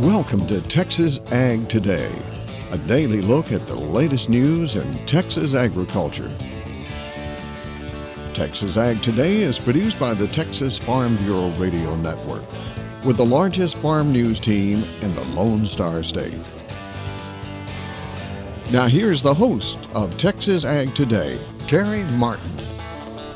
Welcome 0.00 0.46
to 0.48 0.60
Texas 0.68 1.20
Ag 1.32 1.68
Today, 1.70 2.12
a 2.70 2.76
daily 2.76 3.22
look 3.22 3.52
at 3.52 3.66
the 3.66 3.74
latest 3.74 4.28
news 4.28 4.76
in 4.76 5.06
Texas 5.06 5.54
agriculture. 5.54 6.30
Texas 8.34 8.76
Ag 8.76 9.00
Today 9.02 9.38
is 9.38 9.58
produced 9.58 9.98
by 9.98 10.12
the 10.12 10.28
Texas 10.28 10.78
Farm 10.78 11.16
Bureau 11.16 11.48
Radio 11.52 11.96
Network, 11.96 12.44
with 13.04 13.16
the 13.16 13.24
largest 13.24 13.78
farm 13.78 14.12
news 14.12 14.40
team 14.40 14.84
in 15.02 15.14
the 15.14 15.24
Lone 15.34 15.66
Star 15.66 16.02
State. 16.02 16.38
Now, 18.70 18.86
here's 18.86 19.22
the 19.22 19.32
host 19.32 19.78
of 19.94 20.16
Texas 20.18 20.64
Ag 20.64 20.94
Today, 20.94 21.38
Carey 21.66 22.04
Martin. 22.18 22.67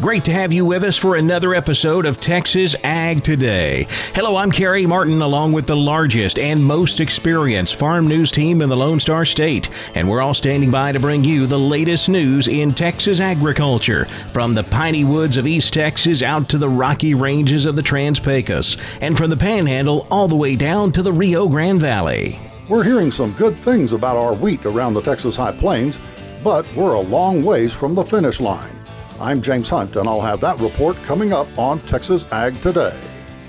Great 0.02 0.24
to 0.24 0.33
have 0.33 0.52
you 0.52 0.65
with 0.65 0.83
us 0.83 0.97
for 0.97 1.15
another 1.15 1.55
episode 1.55 2.06
of 2.06 2.19
Texas 2.19 2.74
Ag 2.83 3.23
Today. 3.23 3.87
Hello, 4.16 4.34
I'm 4.34 4.51
Carey 4.51 4.84
Martin, 4.84 5.23
along 5.23 5.52
with 5.52 5.69
the 5.69 5.77
largest 5.77 6.41
and 6.41 6.65
most 6.65 6.98
experienced 6.98 7.77
farm 7.77 8.09
news 8.09 8.33
team 8.33 8.62
in 8.62 8.69
the 8.69 8.77
Lone 8.77 8.98
Star 8.98 9.24
State. 9.24 9.70
And 9.95 10.09
we're 10.09 10.20
all 10.20 10.34
standing 10.34 10.73
by 10.73 10.91
to 10.91 10.98
bring 10.98 11.23
you 11.23 11.46
the 11.46 11.57
latest 11.57 12.09
news 12.09 12.48
in 12.48 12.74
Texas 12.74 13.20
agriculture, 13.20 14.07
from 14.33 14.55
the 14.55 14.65
piney 14.65 15.05
woods 15.05 15.37
of 15.37 15.46
East 15.46 15.73
Texas 15.73 16.21
out 16.21 16.48
to 16.48 16.59
the 16.59 16.69
rocky 16.69 17.15
ranges 17.15 17.65
of 17.65 17.77
the 17.77 17.82
Trans 17.82 18.19
Pecos, 18.19 18.98
and 19.01 19.16
from 19.16 19.30
the 19.30 19.37
Panhandle 19.37 20.09
all 20.10 20.27
the 20.27 20.34
way 20.34 20.57
down 20.57 20.91
to 20.91 21.05
the 21.05 21.12
Rio 21.12 21.46
Grande 21.46 21.80
Valley. 21.80 22.41
We're 22.69 22.82
hearing 22.82 23.12
some 23.12 23.34
good 23.34 23.57
things 23.59 23.93
about 23.93 24.16
our 24.16 24.35
wheat 24.35 24.66
around 24.66 24.95
the 24.95 25.02
Texas 25.02 25.37
High 25.37 25.57
Plains, 25.57 26.01
but 26.43 26.66
we're 26.74 26.95
a 26.95 27.01
long 27.01 27.45
ways 27.45 27.73
from 27.73 27.95
the 27.95 28.04
finish 28.04 28.41
line. 28.41 28.82
I'm 29.21 29.43
James 29.43 29.68
Hunt, 29.68 29.96
and 29.96 30.09
I'll 30.09 30.21
have 30.21 30.41
that 30.41 30.59
report 30.59 30.96
coming 31.05 31.32
up 31.32 31.46
on 31.59 31.80
Texas 31.80 32.24
Ag 32.32 32.60
Today. 32.63 32.99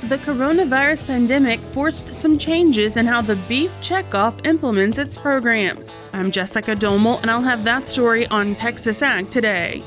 The 0.04 0.18
coronavirus 0.18 1.08
pandemic 1.08 1.60
forced 1.60 2.14
some 2.14 2.38
changes 2.38 2.98
in 2.98 3.06
how 3.06 3.22
the 3.22 3.38
Beef 3.48 3.72
Checkoff 3.78 4.46
implements 4.46 4.98
its 4.98 5.18
programs. 5.18 5.98
I'm 6.12 6.30
Jessica 6.30 6.76
Domel, 6.76 7.22
and 7.22 7.32
I'll 7.32 7.42
have 7.42 7.64
that 7.64 7.88
story 7.88 8.28
on 8.28 8.56
Texas 8.56 9.02
Ag 9.02 9.30
Today. 9.30 9.82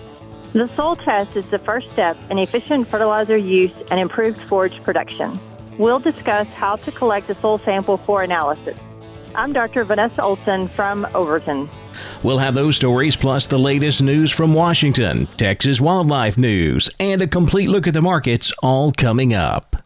The 0.54 0.68
soil 0.74 0.96
test 0.96 1.36
is 1.36 1.44
the 1.50 1.58
first 1.58 1.90
step 1.90 2.16
in 2.30 2.38
efficient 2.38 2.88
fertilizer 2.88 3.36
use 3.36 3.72
and 3.90 4.00
improved 4.00 4.40
forage 4.48 4.82
production. 4.82 5.38
We'll 5.76 5.98
discuss 5.98 6.46
how 6.48 6.76
to 6.76 6.90
collect 6.90 7.28
a 7.28 7.34
soil 7.34 7.58
sample 7.58 7.98
for 7.98 8.22
analysis. 8.22 8.78
I'm 9.34 9.52
Dr. 9.52 9.84
Vanessa 9.84 10.22
Olson 10.22 10.68
from 10.68 11.06
Overton. 11.14 11.68
We'll 12.26 12.38
have 12.38 12.56
those 12.56 12.74
stories 12.74 13.14
plus 13.14 13.46
the 13.46 13.56
latest 13.56 14.02
news 14.02 14.32
from 14.32 14.52
Washington, 14.52 15.28
Texas 15.36 15.80
wildlife 15.80 16.36
news, 16.36 16.90
and 16.98 17.22
a 17.22 17.28
complete 17.28 17.68
look 17.68 17.86
at 17.86 17.94
the 17.94 18.02
markets 18.02 18.52
all 18.64 18.90
coming 18.90 19.32
up. 19.32 19.76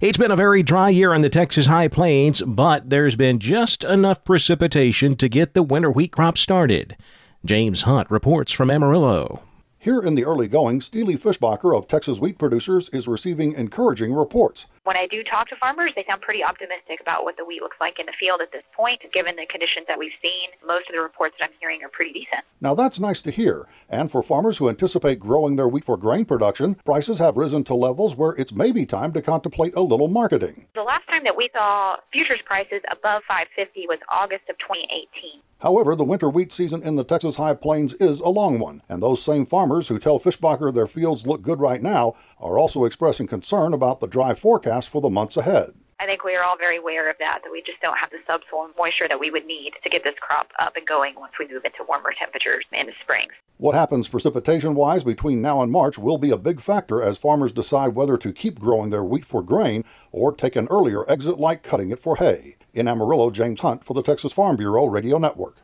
It's 0.00 0.16
been 0.16 0.30
a 0.30 0.34
very 0.34 0.62
dry 0.62 0.88
year 0.88 1.12
in 1.12 1.20
the 1.20 1.28
Texas 1.28 1.66
High 1.66 1.88
Plains, 1.88 2.40
but 2.40 2.88
there's 2.88 3.16
been 3.16 3.38
just 3.38 3.84
enough 3.84 4.24
precipitation 4.24 5.14
to 5.16 5.28
get 5.28 5.52
the 5.52 5.62
winter 5.62 5.90
wheat 5.90 6.12
crop 6.12 6.38
started. 6.38 6.96
James 7.44 7.82
Hunt 7.82 8.10
reports 8.10 8.50
from 8.50 8.70
Amarillo. 8.70 9.42
Here 9.84 10.00
in 10.00 10.14
the 10.14 10.24
early 10.24 10.48
going, 10.48 10.80
Steely 10.80 11.14
Fishbacher 11.14 11.76
of 11.76 11.86
Texas 11.86 12.18
Wheat 12.18 12.38
Producers 12.38 12.88
is 12.94 13.06
receiving 13.06 13.52
encouraging 13.52 14.14
reports. 14.14 14.64
When 14.84 14.96
I 14.96 15.06
do 15.06 15.22
talk 15.22 15.50
to 15.50 15.56
farmers, 15.56 15.92
they 15.94 16.04
sound 16.08 16.22
pretty 16.22 16.42
optimistic 16.42 17.02
about 17.02 17.24
what 17.24 17.36
the 17.36 17.44
wheat 17.44 17.60
looks 17.60 17.76
like 17.82 17.98
in 17.98 18.06
the 18.06 18.14
field 18.18 18.40
at 18.40 18.50
this 18.50 18.62
point. 18.74 19.02
Given 19.12 19.36
the 19.36 19.44
conditions 19.44 19.84
that 19.86 19.98
we've 19.98 20.16
seen, 20.22 20.56
most 20.66 20.88
of 20.88 20.94
the 20.94 21.02
reports 21.02 21.34
that 21.38 21.50
I'm 21.50 21.56
hearing 21.60 21.84
are 21.84 21.90
pretty 21.90 22.14
decent. 22.14 22.48
Now 22.62 22.74
that's 22.74 22.98
nice 22.98 23.20
to 23.28 23.30
hear. 23.30 23.66
And 23.90 24.10
for 24.10 24.22
farmers 24.22 24.56
who 24.56 24.70
anticipate 24.70 25.20
growing 25.20 25.56
their 25.56 25.68
wheat 25.68 25.84
for 25.84 25.98
grain 25.98 26.24
production, 26.24 26.76
prices 26.86 27.18
have 27.18 27.36
risen 27.36 27.62
to 27.64 27.74
levels 27.74 28.16
where 28.16 28.32
it's 28.32 28.54
maybe 28.54 28.86
time 28.86 29.12
to 29.12 29.20
contemplate 29.20 29.76
a 29.76 29.82
little 29.82 30.08
marketing. 30.08 30.66
The 30.74 30.82
last 30.82 31.06
time 31.08 31.24
that 31.24 31.36
we 31.36 31.50
saw 31.52 31.96
futures 32.10 32.40
prices 32.46 32.80
above 32.90 33.20
550 33.28 33.84
was 33.88 33.98
August 34.08 34.48
of 34.48 34.56
2018. 34.64 35.42
However, 35.64 35.96
the 35.96 36.04
winter 36.04 36.28
wheat 36.28 36.52
season 36.52 36.82
in 36.82 36.96
the 36.96 37.04
Texas 37.04 37.36
High 37.36 37.54
Plains 37.54 37.94
is 37.94 38.20
a 38.20 38.28
long 38.28 38.58
one, 38.58 38.82
and 38.86 39.02
those 39.02 39.22
same 39.22 39.46
farmers 39.46 39.88
who 39.88 39.98
tell 39.98 40.18
Fishbacher 40.18 40.70
their 40.70 40.86
fields 40.86 41.26
look 41.26 41.40
good 41.40 41.58
right 41.58 41.80
now 41.80 42.12
are 42.38 42.58
also 42.58 42.84
expressing 42.84 43.26
concern 43.26 43.72
about 43.72 44.00
the 44.00 44.06
dry 44.06 44.34
forecast 44.34 44.90
for 44.90 45.00
the 45.00 45.08
months 45.08 45.38
ahead. 45.38 45.72
I 46.04 46.06
think 46.06 46.22
we 46.22 46.36
are 46.36 46.44
all 46.44 46.58
very 46.58 46.76
aware 46.76 47.08
of 47.08 47.16
that, 47.18 47.38
that 47.42 47.50
we 47.50 47.62
just 47.62 47.80
don't 47.80 47.96
have 47.96 48.10
the 48.10 48.18
subsoil 48.26 48.68
moisture 48.76 49.08
that 49.08 49.18
we 49.18 49.30
would 49.30 49.46
need 49.46 49.72
to 49.82 49.88
get 49.88 50.04
this 50.04 50.12
crop 50.20 50.48
up 50.58 50.76
and 50.76 50.86
going 50.86 51.14
once 51.16 51.32
we 51.40 51.48
move 51.48 51.64
into 51.64 51.78
warmer 51.88 52.12
temperatures 52.18 52.66
in 52.72 52.88
the 52.88 52.92
spring. 53.02 53.28
What 53.56 53.74
happens 53.74 54.06
precipitation 54.06 54.74
wise 54.74 55.02
between 55.02 55.40
now 55.40 55.62
and 55.62 55.72
March 55.72 55.96
will 55.96 56.18
be 56.18 56.28
a 56.28 56.36
big 56.36 56.60
factor 56.60 57.02
as 57.02 57.16
farmers 57.16 57.52
decide 57.52 57.94
whether 57.94 58.18
to 58.18 58.34
keep 58.34 58.60
growing 58.60 58.90
their 58.90 59.02
wheat 59.02 59.24
for 59.24 59.42
grain 59.42 59.82
or 60.12 60.34
take 60.34 60.56
an 60.56 60.68
earlier 60.70 61.10
exit 61.10 61.40
like 61.40 61.62
cutting 61.62 61.90
it 61.90 61.98
for 61.98 62.16
hay. 62.16 62.56
In 62.74 62.86
Amarillo, 62.86 63.30
James 63.30 63.60
Hunt 63.60 63.82
for 63.82 63.94
the 63.94 64.02
Texas 64.02 64.30
Farm 64.30 64.56
Bureau 64.56 64.84
Radio 64.84 65.16
Network. 65.16 65.56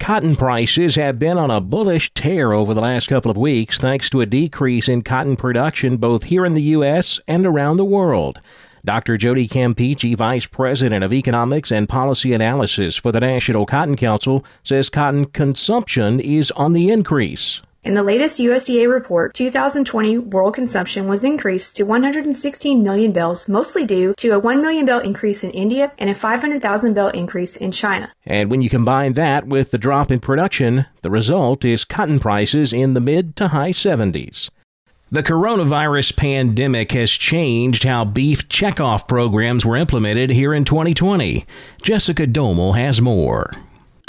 Cotton 0.00 0.34
prices 0.34 0.96
have 0.96 1.20
been 1.20 1.38
on 1.38 1.52
a 1.52 1.60
bullish 1.60 2.12
tear 2.14 2.52
over 2.52 2.74
the 2.74 2.80
last 2.80 3.06
couple 3.06 3.30
of 3.30 3.36
weeks 3.36 3.78
thanks 3.78 4.10
to 4.10 4.20
a 4.20 4.26
decrease 4.26 4.88
in 4.88 5.02
cotton 5.02 5.36
production 5.36 5.98
both 5.98 6.24
here 6.24 6.44
in 6.44 6.54
the 6.54 6.62
U.S. 6.62 7.20
and 7.28 7.46
around 7.46 7.76
the 7.76 7.84
world. 7.84 8.40
Dr. 8.84 9.16
Jody 9.16 9.48
Campiche, 9.48 10.14
Vice 10.14 10.44
President 10.44 11.02
of 11.02 11.10
Economics 11.10 11.72
and 11.72 11.88
Policy 11.88 12.34
Analysis 12.34 12.98
for 12.98 13.12
the 13.12 13.20
National 13.20 13.64
Cotton 13.64 13.96
Council, 13.96 14.44
says 14.62 14.90
cotton 14.90 15.24
consumption 15.24 16.20
is 16.20 16.50
on 16.50 16.74
the 16.74 16.90
increase. 16.90 17.62
In 17.82 17.94
the 17.94 18.02
latest 18.02 18.38
USDA 18.38 18.86
report, 18.90 19.32
2020 19.32 20.18
world 20.18 20.54
consumption 20.54 21.08
was 21.08 21.24
increased 21.24 21.76
to 21.76 21.84
116 21.84 22.82
million 22.82 23.12
bales, 23.12 23.48
mostly 23.48 23.86
due 23.86 24.12
to 24.18 24.30
a 24.30 24.38
1 24.38 24.60
million 24.60 24.84
bale 24.84 24.98
increase 24.98 25.42
in 25.44 25.50
India 25.52 25.90
and 25.98 26.10
a 26.10 26.14
500,000 26.14 26.92
bale 26.92 27.08
increase 27.08 27.56
in 27.56 27.72
China. 27.72 28.12
And 28.26 28.50
when 28.50 28.60
you 28.60 28.68
combine 28.68 29.14
that 29.14 29.46
with 29.46 29.70
the 29.70 29.78
drop 29.78 30.10
in 30.10 30.20
production, 30.20 30.84
the 31.00 31.10
result 31.10 31.64
is 31.64 31.86
cotton 31.86 32.20
prices 32.20 32.74
in 32.74 32.92
the 32.92 33.00
mid 33.00 33.34
to 33.36 33.48
high 33.48 33.72
70s. 33.72 34.50
The 35.14 35.22
coronavirus 35.22 36.16
pandemic 36.16 36.90
has 36.90 37.08
changed 37.08 37.84
how 37.84 38.04
beef 38.04 38.48
checkoff 38.48 39.06
programs 39.06 39.64
were 39.64 39.76
implemented 39.76 40.30
here 40.30 40.52
in 40.52 40.64
2020. 40.64 41.46
Jessica 41.80 42.26
Domel 42.26 42.76
has 42.76 43.00
more. 43.00 43.52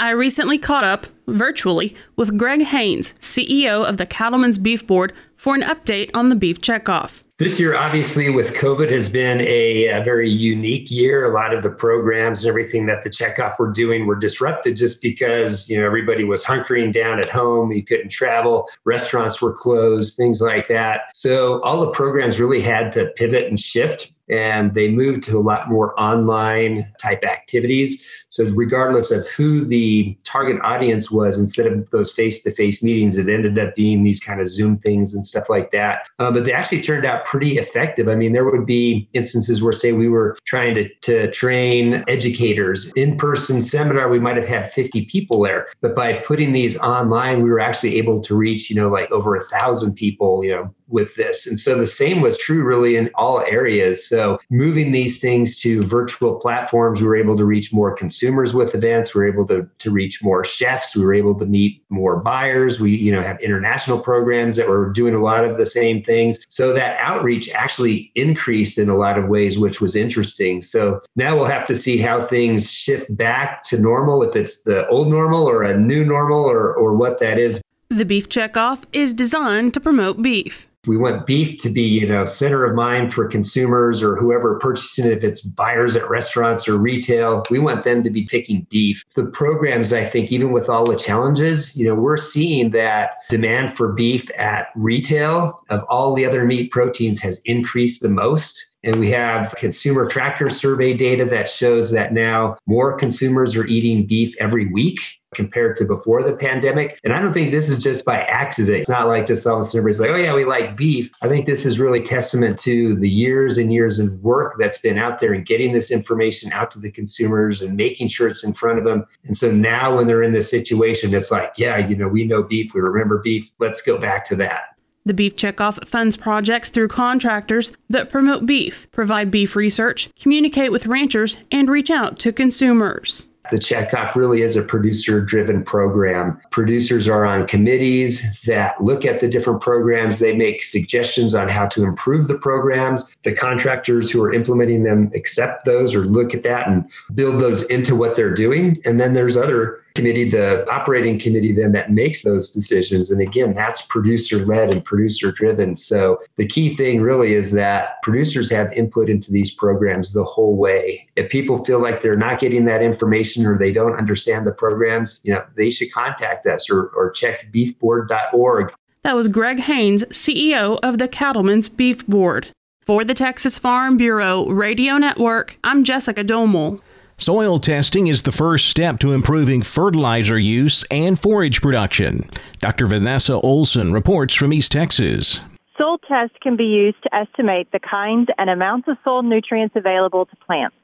I 0.00 0.10
recently 0.10 0.58
caught 0.58 0.82
up, 0.82 1.06
virtually, 1.26 1.94
with 2.16 2.38
Greg 2.38 2.62
Hanes, 2.62 3.14
CEO 3.20 3.88
of 3.88 3.96
the 3.96 4.06
Cattlemen's 4.06 4.58
Beef 4.58 4.86
Board, 4.86 5.12
for 5.36 5.54
an 5.54 5.62
update 5.62 6.10
on 6.14 6.28
the 6.28 6.36
beef 6.36 6.60
checkoff. 6.60 7.22
This 7.38 7.60
year, 7.60 7.76
obviously, 7.76 8.30
with 8.30 8.54
COVID, 8.54 8.90
has 8.90 9.10
been 9.10 9.42
a, 9.42 9.88
a, 9.88 10.02
very 10.02 10.30
unique 10.30 10.90
year. 10.90 11.30
A 11.30 11.34
lot 11.34 11.52
of 11.52 11.62
the 11.62 11.68
programs 11.68 12.42
and 12.42 12.48
everything 12.48 12.86
that 12.86 13.02
the 13.02 13.10
checkoff 13.10 13.58
were 13.58 13.70
doing 13.70 14.06
were 14.06 14.16
disrupted 14.16 14.78
just 14.78 15.02
because 15.02 15.68
you 15.68 15.78
know 15.78 15.84
everybody 15.84 16.24
was 16.24 16.42
hunkering 16.42 16.94
down 16.94 17.18
at 17.18 17.28
home. 17.28 17.72
You 17.72 17.84
couldn't 17.84 18.08
travel, 18.08 18.66
restaurants 18.84 19.42
were 19.42 19.52
closed, 19.52 20.16
things 20.16 20.40
like 20.40 20.66
that. 20.68 21.02
So 21.12 21.62
all 21.62 21.80
the 21.80 21.90
programs 21.90 22.40
really 22.40 22.62
had 22.62 22.90
to 22.94 23.06
pivot 23.16 23.48
and 23.48 23.60
shift 23.60 24.12
and 24.28 24.74
they 24.74 24.88
moved 24.88 25.22
to 25.24 25.38
a 25.38 25.40
lot 25.40 25.68
more 25.68 25.98
online 26.00 26.92
type 27.00 27.22
activities. 27.22 28.02
So, 28.28 28.44
regardless 28.44 29.10
of 29.10 29.26
who 29.28 29.64
the 29.64 30.16
target 30.24 30.60
audience 30.62 31.10
was, 31.10 31.38
instead 31.38 31.66
of 31.66 31.88
those 31.90 32.10
face 32.10 32.42
to 32.42 32.50
face 32.50 32.82
meetings, 32.82 33.16
it 33.16 33.28
ended 33.28 33.58
up 33.58 33.74
being 33.76 34.02
these 34.02 34.20
kind 34.20 34.40
of 34.40 34.48
Zoom 34.48 34.78
things 34.78 35.14
and 35.14 35.24
stuff 35.24 35.48
like 35.48 35.70
that. 35.70 36.08
Uh, 36.18 36.30
but 36.30 36.44
they 36.44 36.52
actually 36.52 36.82
turned 36.82 37.06
out 37.06 37.24
pretty 37.24 37.56
effective. 37.56 38.08
I 38.08 38.14
mean, 38.14 38.32
there 38.32 38.44
would 38.44 38.66
be 38.66 39.08
instances 39.12 39.62
where, 39.62 39.72
say, 39.72 39.92
we 39.92 40.08
were 40.08 40.36
trying 40.44 40.74
to, 40.74 40.88
to 41.02 41.30
train 41.30 42.04
educators 42.08 42.92
in 42.96 43.16
person 43.16 43.62
seminar, 43.62 44.08
we 44.08 44.18
might 44.18 44.36
have 44.36 44.46
had 44.46 44.72
50 44.72 45.06
people 45.06 45.42
there. 45.42 45.68
But 45.80 45.94
by 45.94 46.14
putting 46.14 46.52
these 46.52 46.76
online, 46.78 47.42
we 47.42 47.50
were 47.50 47.60
actually 47.60 47.96
able 47.96 48.20
to 48.22 48.34
reach, 48.34 48.68
you 48.68 48.76
know, 48.76 48.88
like 48.88 49.10
over 49.12 49.36
a 49.36 49.44
thousand 49.44 49.94
people, 49.94 50.44
you 50.44 50.50
know, 50.50 50.74
with 50.88 51.14
this. 51.16 51.46
And 51.46 51.58
so 51.58 51.76
the 51.76 51.86
same 51.86 52.20
was 52.20 52.38
true 52.38 52.62
really 52.62 52.96
in 52.96 53.10
all 53.16 53.40
areas. 53.40 54.08
So 54.08 54.38
moving 54.50 54.92
these 54.92 55.18
things 55.18 55.56
to 55.60 55.82
virtual 55.82 56.38
platforms, 56.38 57.00
we 57.00 57.06
were 57.06 57.16
able 57.16 57.36
to 57.36 57.44
reach 57.44 57.72
more 57.72 57.94
consumers 57.94 58.15
with 58.22 58.74
events. 58.74 59.14
We 59.14 59.20
were 59.20 59.28
able 59.28 59.46
to, 59.46 59.68
to 59.78 59.90
reach 59.90 60.22
more 60.22 60.44
chefs. 60.44 60.94
We 60.94 61.04
were 61.04 61.14
able 61.14 61.34
to 61.38 61.46
meet 61.46 61.82
more 61.88 62.16
buyers. 62.16 62.80
We, 62.80 62.96
you 62.96 63.12
know, 63.12 63.22
have 63.22 63.40
international 63.40 64.00
programs 64.00 64.56
that 64.56 64.68
were 64.68 64.90
doing 64.92 65.14
a 65.14 65.22
lot 65.22 65.44
of 65.44 65.56
the 65.56 65.66
same 65.66 66.02
things. 66.02 66.38
So 66.48 66.72
that 66.72 66.96
outreach 66.98 67.48
actually 67.50 68.12
increased 68.14 68.78
in 68.78 68.88
a 68.88 68.96
lot 68.96 69.18
of 69.18 69.28
ways, 69.28 69.58
which 69.58 69.80
was 69.80 69.96
interesting. 69.96 70.62
So 70.62 71.00
now 71.16 71.36
we'll 71.36 71.46
have 71.46 71.66
to 71.68 71.76
see 71.76 71.98
how 71.98 72.26
things 72.26 72.70
shift 72.70 73.14
back 73.16 73.62
to 73.64 73.78
normal, 73.78 74.22
if 74.22 74.36
it's 74.36 74.62
the 74.62 74.86
old 74.88 75.08
normal 75.08 75.48
or 75.48 75.62
a 75.62 75.78
new 75.78 76.04
normal 76.04 76.44
or, 76.44 76.74
or 76.74 76.94
what 76.94 77.20
that 77.20 77.38
is. 77.38 77.60
The 77.88 78.04
Beef 78.04 78.28
Checkoff 78.28 78.84
is 78.92 79.14
designed 79.14 79.72
to 79.74 79.80
promote 79.80 80.20
beef. 80.20 80.66
We 80.86 80.96
want 80.96 81.26
beef 81.26 81.60
to 81.62 81.68
be, 81.68 81.82
you 81.82 82.06
know, 82.06 82.24
center 82.24 82.64
of 82.64 82.74
mind 82.74 83.12
for 83.12 83.26
consumers 83.26 84.02
or 84.02 84.16
whoever 84.16 84.58
purchasing 84.58 85.06
it, 85.06 85.12
if 85.12 85.24
it's 85.24 85.40
buyers 85.40 85.96
at 85.96 86.08
restaurants 86.08 86.68
or 86.68 86.76
retail. 86.76 87.44
We 87.50 87.58
want 87.58 87.84
them 87.84 88.04
to 88.04 88.10
be 88.10 88.24
picking 88.26 88.66
beef. 88.70 89.04
The 89.14 89.24
programs, 89.24 89.92
I 89.92 90.04
think, 90.04 90.30
even 90.32 90.52
with 90.52 90.68
all 90.68 90.86
the 90.86 90.96
challenges, 90.96 91.76
you 91.76 91.86
know, 91.86 91.94
we're 91.94 92.16
seeing 92.16 92.70
that 92.70 93.10
demand 93.28 93.76
for 93.76 93.92
beef 93.92 94.30
at 94.38 94.68
retail 94.76 95.60
of 95.70 95.82
all 95.88 96.14
the 96.14 96.24
other 96.24 96.44
meat 96.44 96.70
proteins 96.70 97.20
has 97.20 97.40
increased 97.44 98.02
the 98.02 98.08
most. 98.08 98.64
And 98.84 99.00
we 99.00 99.10
have 99.10 99.52
consumer 99.56 100.06
tracker 100.06 100.48
survey 100.48 100.94
data 100.94 101.24
that 101.24 101.48
shows 101.48 101.90
that 101.90 102.12
now 102.12 102.56
more 102.66 102.96
consumers 102.96 103.56
are 103.56 103.66
eating 103.66 104.06
beef 104.06 104.34
every 104.38 104.72
week 104.72 105.00
compared 105.36 105.76
to 105.76 105.84
before 105.84 106.22
the 106.22 106.32
pandemic. 106.32 106.98
And 107.04 107.12
I 107.12 107.20
don't 107.20 107.32
think 107.32 107.52
this 107.52 107.68
is 107.68 107.78
just 107.78 108.04
by 108.04 108.16
accident. 108.22 108.78
It's 108.78 108.88
not 108.88 109.06
like 109.06 109.26
just 109.26 109.46
all 109.46 109.56
of 109.56 109.60
a 109.60 109.64
sudden 109.64 109.78
everybody's 109.78 110.00
like, 110.00 110.10
oh, 110.10 110.16
yeah, 110.16 110.34
we 110.34 110.44
like 110.44 110.76
beef. 110.76 111.10
I 111.22 111.28
think 111.28 111.46
this 111.46 111.64
is 111.64 111.78
really 111.78 112.02
testament 112.02 112.58
to 112.60 112.96
the 112.96 113.08
years 113.08 113.58
and 113.58 113.72
years 113.72 114.00
of 114.00 114.12
work 114.22 114.56
that's 114.58 114.78
been 114.78 114.98
out 114.98 115.20
there 115.20 115.32
and 115.32 115.46
getting 115.46 115.72
this 115.72 115.90
information 115.90 116.52
out 116.52 116.70
to 116.72 116.80
the 116.80 116.90
consumers 116.90 117.62
and 117.62 117.76
making 117.76 118.08
sure 118.08 118.26
it's 118.26 118.42
in 118.42 118.54
front 118.54 118.78
of 118.78 118.84
them. 118.84 119.06
And 119.24 119.36
so 119.36 119.52
now 119.52 119.96
when 119.96 120.06
they're 120.06 120.22
in 120.22 120.32
this 120.32 120.50
situation, 120.50 121.14
it's 121.14 121.30
like, 121.30 121.52
yeah, 121.56 121.76
you 121.76 121.94
know, 121.94 122.08
we 122.08 122.24
know 122.24 122.42
beef, 122.42 122.74
we 122.74 122.80
remember 122.80 123.18
beef. 123.18 123.50
Let's 123.58 123.82
go 123.82 123.98
back 123.98 124.24
to 124.28 124.36
that. 124.36 124.76
The 125.04 125.14
Beef 125.14 125.36
Checkoff 125.36 125.86
funds 125.86 126.16
projects 126.16 126.68
through 126.68 126.88
contractors 126.88 127.70
that 127.88 128.10
promote 128.10 128.44
beef, 128.44 128.90
provide 128.90 129.30
beef 129.30 129.54
research, 129.54 130.10
communicate 130.20 130.72
with 130.72 130.86
ranchers, 130.86 131.38
and 131.52 131.70
reach 131.70 131.90
out 131.90 132.18
to 132.18 132.32
consumers. 132.32 133.28
The 133.50 133.58
checkoff 133.58 134.14
really 134.14 134.42
is 134.42 134.56
a 134.56 134.62
producer 134.62 135.20
driven 135.20 135.64
program. 135.64 136.40
Producers 136.50 137.08
are 137.08 137.24
on 137.24 137.46
committees 137.46 138.24
that 138.44 138.82
look 138.82 139.04
at 139.04 139.20
the 139.20 139.28
different 139.28 139.60
programs. 139.60 140.18
They 140.18 140.34
make 140.34 140.62
suggestions 140.62 141.34
on 141.34 141.48
how 141.48 141.66
to 141.68 141.84
improve 141.84 142.28
the 142.28 142.34
programs. 142.34 143.08
The 143.24 143.32
contractors 143.32 144.10
who 144.10 144.22
are 144.22 144.32
implementing 144.32 144.82
them 144.82 145.10
accept 145.14 145.64
those 145.64 145.94
or 145.94 146.04
look 146.04 146.34
at 146.34 146.42
that 146.42 146.68
and 146.68 146.90
build 147.14 147.40
those 147.40 147.62
into 147.64 147.94
what 147.94 148.16
they're 148.16 148.34
doing. 148.34 148.80
And 148.84 149.00
then 149.00 149.14
there's 149.14 149.36
other 149.36 149.82
committee, 149.96 150.30
the 150.30 150.68
operating 150.70 151.18
committee, 151.18 151.52
then 151.52 151.72
that 151.72 151.90
makes 151.90 152.22
those 152.22 152.50
decisions. 152.50 153.10
And 153.10 153.20
again, 153.20 153.54
that's 153.54 153.82
producer 153.82 154.44
led 154.44 154.70
and 154.70 154.84
producer 154.84 155.32
driven. 155.32 155.74
So 155.74 156.20
the 156.36 156.46
key 156.46 156.74
thing 156.74 157.00
really 157.00 157.34
is 157.34 157.50
that 157.52 158.00
producers 158.02 158.48
have 158.50 158.72
input 158.72 159.10
into 159.10 159.32
these 159.32 159.52
programs 159.52 160.12
the 160.12 160.22
whole 160.22 160.56
way. 160.56 161.08
If 161.16 161.30
people 161.30 161.64
feel 161.64 161.82
like 161.82 162.02
they're 162.02 162.16
not 162.16 162.38
getting 162.38 162.66
that 162.66 162.82
information 162.82 163.44
or 163.44 163.58
they 163.58 163.72
don't 163.72 163.96
understand 163.96 164.46
the 164.46 164.52
programs, 164.52 165.20
you 165.24 165.34
know, 165.34 165.44
they 165.56 165.70
should 165.70 165.92
contact 165.92 166.46
us 166.46 166.70
or, 166.70 166.88
or 166.88 167.10
check 167.10 167.50
beefboard.org. 167.50 168.72
That 169.02 169.16
was 169.16 169.28
Greg 169.28 169.60
Hanes, 169.60 170.04
CEO 170.06 170.78
of 170.82 170.98
the 170.98 171.08
Cattlemen's 171.08 171.68
Beef 171.68 172.06
Board. 172.06 172.48
For 172.84 173.04
the 173.04 173.14
Texas 173.14 173.58
Farm 173.58 173.96
Bureau 173.96 174.46
Radio 174.46 174.96
Network, 174.96 175.58
I'm 175.64 175.82
Jessica 175.82 176.22
Domel. 176.22 176.80
Soil 177.18 177.58
testing 177.58 178.08
is 178.08 178.24
the 178.24 178.30
first 178.30 178.68
step 178.68 178.98
to 178.98 179.12
improving 179.12 179.62
fertilizer 179.62 180.38
use 180.38 180.84
and 180.90 181.18
forage 181.18 181.62
production. 181.62 182.20
Dr. 182.58 182.84
Vanessa 182.84 183.40
Olson 183.40 183.90
reports 183.90 184.34
from 184.34 184.52
East 184.52 184.70
Texas. 184.72 185.40
Soil 185.78 185.96
tests 186.06 186.36
can 186.42 186.56
be 186.56 186.64
used 186.64 187.02
to 187.04 187.14
estimate 187.14 187.72
the 187.72 187.78
kinds 187.78 188.28
and 188.36 188.50
amounts 188.50 188.86
of 188.86 188.98
soil 189.02 189.22
nutrients 189.22 189.74
available 189.74 190.26
to 190.26 190.36
plants. 190.44 190.76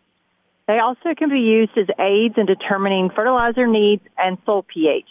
They 0.66 0.78
also 0.78 1.14
can 1.14 1.28
be 1.28 1.40
used 1.40 1.76
as 1.76 1.88
aids 2.00 2.36
in 2.38 2.46
determining 2.46 3.10
fertilizer 3.14 3.66
needs 3.66 4.02
and 4.16 4.38
soil 4.46 4.62
pH. 4.62 5.08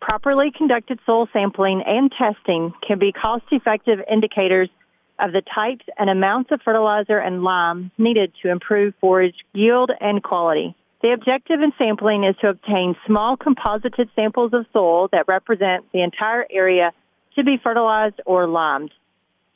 Properly 0.00 0.52
conducted 0.56 1.00
soil 1.04 1.28
sampling 1.34 1.82
and 1.84 2.10
testing 2.16 2.72
can 2.86 2.98
be 2.98 3.12
cost 3.12 3.44
effective 3.50 3.98
indicators 4.10 4.70
of 5.18 5.32
the 5.32 5.42
types 5.42 5.84
and 5.98 6.10
amounts 6.10 6.50
of 6.52 6.60
fertilizer 6.62 7.18
and 7.18 7.42
lime 7.42 7.90
needed 7.98 8.32
to 8.42 8.50
improve 8.50 8.94
forage 9.00 9.36
yield 9.52 9.90
and 10.00 10.22
quality. 10.22 10.74
The 11.02 11.12
objective 11.12 11.60
in 11.60 11.72
sampling 11.78 12.24
is 12.24 12.36
to 12.40 12.48
obtain 12.48 12.96
small 13.06 13.36
composited 13.36 14.08
samples 14.16 14.52
of 14.52 14.66
soil 14.72 15.08
that 15.12 15.28
represent 15.28 15.84
the 15.92 16.02
entire 16.02 16.46
area 16.50 16.92
to 17.36 17.44
be 17.44 17.58
fertilized 17.62 18.20
or 18.24 18.46
limed. 18.46 18.90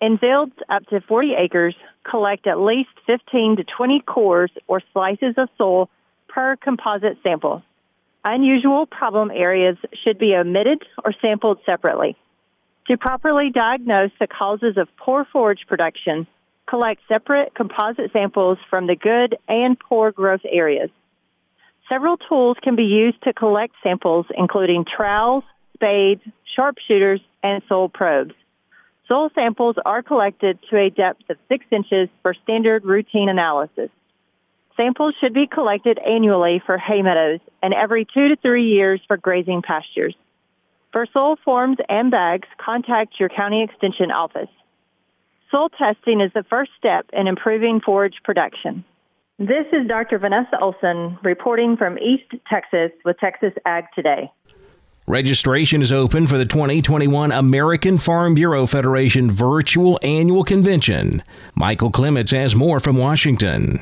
In 0.01 0.19
fields 0.19 0.53
up 0.69 0.87
to 0.87 1.01
40 1.01 1.35
acres, 1.35 1.75
collect 2.09 2.47
at 2.47 2.61
least 2.61 2.91
15 3.07 3.57
to 3.57 3.65
20 3.65 4.01
cores 4.07 4.51
or 4.67 4.83
slices 4.93 5.35
of 5.37 5.49
soil 5.59 5.91
per 6.29 6.57
composite 6.57 7.19
sample. 7.23 7.63
Unusual 8.25 8.87
problem 8.87 9.31
areas 9.31 9.77
should 10.05 10.19
be 10.19 10.35
omitted 10.35 10.83
or 11.05 11.15
sampled 11.21 11.59
separately. 11.65 12.17
To 12.91 12.99
properly 12.99 13.51
diagnose 13.55 14.11
the 14.19 14.27
causes 14.27 14.77
of 14.77 14.89
poor 14.97 15.25
forage 15.33 15.61
production, 15.69 16.27
collect 16.69 17.01
separate 17.07 17.55
composite 17.55 18.11
samples 18.13 18.59
from 18.69 18.89
the 18.89 18.97
good 18.97 19.37
and 19.47 19.79
poor 19.79 20.11
growth 20.11 20.41
areas. 20.45 20.91
Several 21.89 22.17
tools 22.17 22.57
can 22.61 22.75
be 22.75 22.83
used 22.83 23.23
to 23.23 23.33
collect 23.33 23.75
samples, 23.81 24.27
including 24.37 24.85
trowels, 24.85 25.45
spades, 25.75 26.23
sharpshooters, 26.57 27.21
and 27.45 27.63
soil 27.69 27.89
probes. 27.89 28.35
Soil 29.07 29.31
samples 29.37 29.77
are 29.87 30.03
collected 30.03 30.59
to 30.71 30.77
a 30.77 30.91
depth 30.91 31.31
of 31.31 31.37
6 31.49 31.65
inches 31.71 32.09
for 32.23 32.35
standard 32.43 32.85
routine 32.85 33.29
analysis. 33.29 33.91
Samples 34.77 35.15
should 35.21 35.33
be 35.33 35.47
collected 35.47 36.01
annually 36.05 36.61
for 36.67 36.77
hay 36.77 37.03
meadows 37.03 37.39
and 37.63 37.73
every 37.73 38.05
two 38.05 38.31
to 38.31 38.37
three 38.43 38.67
years 38.67 39.01
for 39.07 39.17
grazing 39.17 39.63
pastures. 39.63 40.17
For 40.93 41.07
soil 41.13 41.37
forms 41.45 41.79
and 41.89 42.11
bags, 42.11 42.49
contact 42.59 43.21
your 43.21 43.29
county 43.29 43.63
extension 43.63 44.11
office. 44.11 44.49
Soil 45.51 45.69
testing 45.69 46.21
is 46.21 46.33
the 46.35 46.45
first 46.51 46.73
step 46.79 47.07
in 47.13 47.29
improving 47.29 47.81
forage 47.81 48.17
production. 48.25 48.85
This 49.39 49.67
is 49.73 49.87
Dr. 49.87 50.19
Vanessa 50.19 50.59
Olson 50.61 51.17
reporting 51.23 51.77
from 51.77 51.97
East 51.99 52.31
Texas 52.49 52.91
with 53.05 53.19
Texas 53.19 53.53
Ag 53.65 53.85
Today. 53.95 54.31
Registration 55.07 55.81
is 55.81 55.93
open 55.93 56.27
for 56.27 56.39
the 56.39 56.45
2021 56.45 57.33
American 57.33 57.97
Farm 57.97 58.35
Bureau 58.35 58.67
Federation 58.67 59.31
Virtual 59.31 59.99
Annual 60.03 60.45
Convention. 60.45 61.23
Michael 61.55 61.91
Clements 61.91 62.33
has 62.33 62.55
more 62.55 62.81
from 62.81 62.97
Washington. 62.97 63.79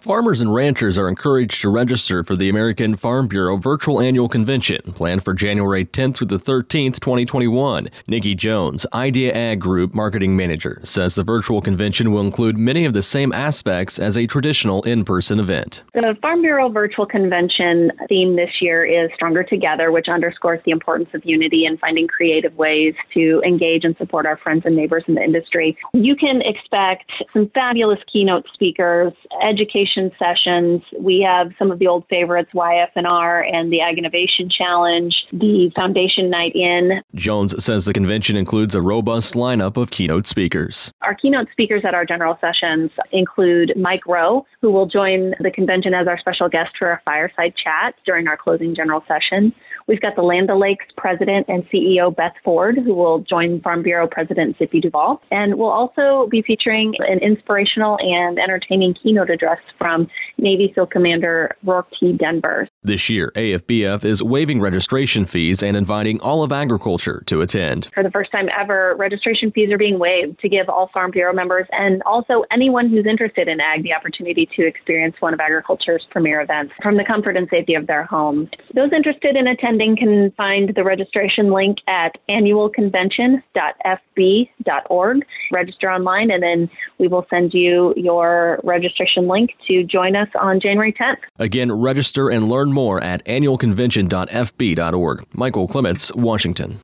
Farmers 0.00 0.40
and 0.40 0.54
ranchers 0.54 0.96
are 0.96 1.10
encouraged 1.10 1.60
to 1.60 1.68
register 1.68 2.24
for 2.24 2.34
the 2.34 2.48
American 2.48 2.96
Farm 2.96 3.28
Bureau 3.28 3.58
Virtual 3.58 4.00
Annual 4.00 4.30
Convention, 4.30 4.80
planned 4.94 5.22
for 5.22 5.34
January 5.34 5.84
10th 5.84 6.14
through 6.14 6.28
the 6.28 6.38
13th, 6.38 7.00
2021. 7.00 7.86
Nikki 8.08 8.34
Jones, 8.34 8.86
Idea 8.94 9.34
Ag 9.34 9.60
Group 9.60 9.92
Marketing 9.92 10.34
Manager, 10.34 10.80
says 10.84 11.16
the 11.16 11.22
virtual 11.22 11.60
convention 11.60 12.12
will 12.12 12.22
include 12.22 12.56
many 12.56 12.86
of 12.86 12.94
the 12.94 13.02
same 13.02 13.30
aspects 13.34 13.98
as 13.98 14.16
a 14.16 14.26
traditional 14.26 14.82
in 14.84 15.04
person 15.04 15.38
event. 15.38 15.82
The 15.92 16.16
Farm 16.22 16.40
Bureau 16.40 16.70
Virtual 16.70 17.04
Convention 17.04 17.92
theme 18.08 18.36
this 18.36 18.62
year 18.62 18.86
is 18.86 19.10
Stronger 19.14 19.44
Together, 19.44 19.92
which 19.92 20.08
underscores 20.08 20.60
the 20.64 20.70
importance 20.70 21.10
of 21.12 21.26
unity 21.26 21.66
and 21.66 21.78
finding 21.78 22.08
creative 22.08 22.56
ways 22.56 22.94
to 23.12 23.42
engage 23.44 23.84
and 23.84 23.94
support 23.98 24.24
our 24.24 24.38
friends 24.38 24.62
and 24.64 24.74
neighbors 24.74 25.04
in 25.08 25.16
the 25.16 25.22
industry. 25.22 25.76
You 25.92 26.16
can 26.16 26.40
expect 26.40 27.12
some 27.34 27.50
fabulous 27.50 28.00
keynote 28.10 28.46
speakers, 28.54 29.12
education 29.42 29.89
innovation 29.96 30.16
sessions. 30.18 30.82
We 30.98 31.20
have 31.20 31.52
some 31.58 31.70
of 31.70 31.78
the 31.78 31.86
old 31.86 32.04
favorites, 32.08 32.50
YF&R 32.54 33.42
and 33.44 33.72
the 33.72 33.80
Ag 33.80 33.98
Innovation 33.98 34.48
Challenge, 34.50 35.14
the 35.32 35.70
Foundation 35.74 36.30
Night 36.30 36.54
In. 36.54 37.02
Jones 37.14 37.62
says 37.62 37.84
the 37.84 37.92
convention 37.92 38.36
includes 38.36 38.74
a 38.74 38.82
robust 38.82 39.34
lineup 39.34 39.76
of 39.76 39.90
keynote 39.90 40.26
speakers. 40.26 40.92
Our 41.02 41.14
keynote 41.14 41.48
speakers 41.52 41.82
at 41.84 41.94
our 41.94 42.04
general 42.04 42.38
sessions 42.40 42.90
include 43.12 43.72
Mike 43.76 44.06
Rowe, 44.06 44.46
who 44.60 44.70
will 44.70 44.86
join 44.86 45.34
the 45.40 45.50
convention 45.50 45.94
as 45.94 46.06
our 46.06 46.18
special 46.18 46.48
guest 46.48 46.70
for 46.78 46.90
a 46.90 47.00
fireside 47.04 47.54
chat 47.56 47.94
during 48.04 48.28
our 48.28 48.36
closing 48.36 48.74
general 48.74 49.04
session. 49.06 49.52
We've 49.86 50.00
got 50.00 50.16
the 50.16 50.22
Land 50.22 50.50
O'Lakes 50.50 50.86
president 50.96 51.46
and 51.48 51.64
CEO 51.68 52.14
Beth 52.14 52.34
Ford, 52.44 52.78
who 52.78 52.94
will 52.94 53.20
join 53.20 53.60
Farm 53.60 53.82
Bureau 53.82 54.06
President 54.06 54.56
Zippy 54.58 54.80
Duvall. 54.80 55.20
And 55.30 55.56
we'll 55.56 55.70
also 55.70 56.28
be 56.30 56.42
featuring 56.42 56.94
an 56.98 57.18
inspirational 57.18 57.98
and 58.00 58.38
entertaining 58.38 58.94
keynote 58.94 59.30
address 59.30 59.58
from 59.78 60.08
Navy 60.38 60.72
SEAL 60.74 60.86
Commander 60.86 61.56
Rorke 61.64 61.88
T. 61.98 62.12
Denver. 62.12 62.68
This 62.82 63.08
year, 63.08 63.32
AFBF 63.34 64.04
is 64.04 64.22
waiving 64.22 64.60
registration 64.60 65.26
fees 65.26 65.62
and 65.62 65.76
inviting 65.76 66.20
all 66.20 66.42
of 66.42 66.52
agriculture 66.52 67.22
to 67.26 67.40
attend. 67.40 67.88
For 67.94 68.02
the 68.02 68.10
first 68.10 68.30
time 68.32 68.48
ever, 68.58 68.94
registration 68.98 69.50
fees 69.50 69.72
are 69.72 69.78
being 69.78 69.98
waived 69.98 70.40
to 70.40 70.48
give 70.48 70.68
all 70.68 70.88
Farm 70.92 71.10
Bureau 71.10 71.32
members 71.32 71.66
and 71.72 72.02
also 72.04 72.44
anyone 72.50 72.88
who's 72.88 73.06
interested 73.06 73.48
in 73.48 73.60
ag 73.60 73.82
the 73.82 73.94
opportunity 73.94 74.48
to 74.56 74.66
experience 74.66 75.16
one 75.20 75.34
of 75.34 75.40
agriculture's 75.40 76.06
premier 76.10 76.40
events 76.40 76.72
from 76.82 76.96
the 76.96 77.04
comfort 77.04 77.36
and 77.36 77.48
safety 77.50 77.74
of 77.74 77.86
their 77.86 78.04
home. 78.04 78.48
Those 78.74 78.92
interested 78.92 79.36
in 79.36 79.46
attending 79.70 79.96
can 79.96 80.30
find 80.32 80.74
the 80.74 80.82
registration 80.82 81.52
link 81.52 81.78
at 81.86 82.16
annualconvention.fb.org. 82.28 85.26
Register 85.52 85.90
online, 85.90 86.30
and 86.30 86.42
then 86.42 86.68
we 86.98 87.08
will 87.08 87.26
send 87.30 87.54
you 87.54 87.94
your 87.96 88.60
registration 88.64 89.28
link 89.28 89.52
to 89.68 89.84
join 89.84 90.16
us 90.16 90.28
on 90.40 90.58
January 90.60 90.92
10th. 90.92 91.18
Again, 91.38 91.70
register 91.72 92.28
and 92.28 92.48
learn 92.48 92.72
more 92.72 93.00
at 93.02 93.24
annualconvention.fb.org. 93.26 95.24
Michael 95.34 95.68
Clements, 95.68 96.12
Washington. 96.14 96.80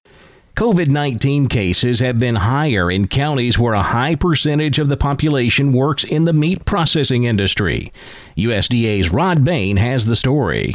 COVID 0.55 0.88
19 0.88 1.49
cases 1.49 1.99
have 2.00 2.19
been 2.19 2.37
higher 2.37 2.90
in 2.90 3.09
counties 3.09 3.59
where 3.59 3.75
a 3.75 3.83
high 3.83 4.14
percentage 4.14 4.78
of 4.78 4.88
the 4.88 4.97
population 4.97 5.75
works 5.75 6.02
in 6.02 6.25
the 6.25 6.33
meat 6.33 6.64
processing 6.64 7.25
industry. 7.25 7.93
USDA's 8.38 9.12
Rod 9.12 9.45
Bain 9.45 9.76
has 9.76 10.07
the 10.07 10.16
story. 10.16 10.73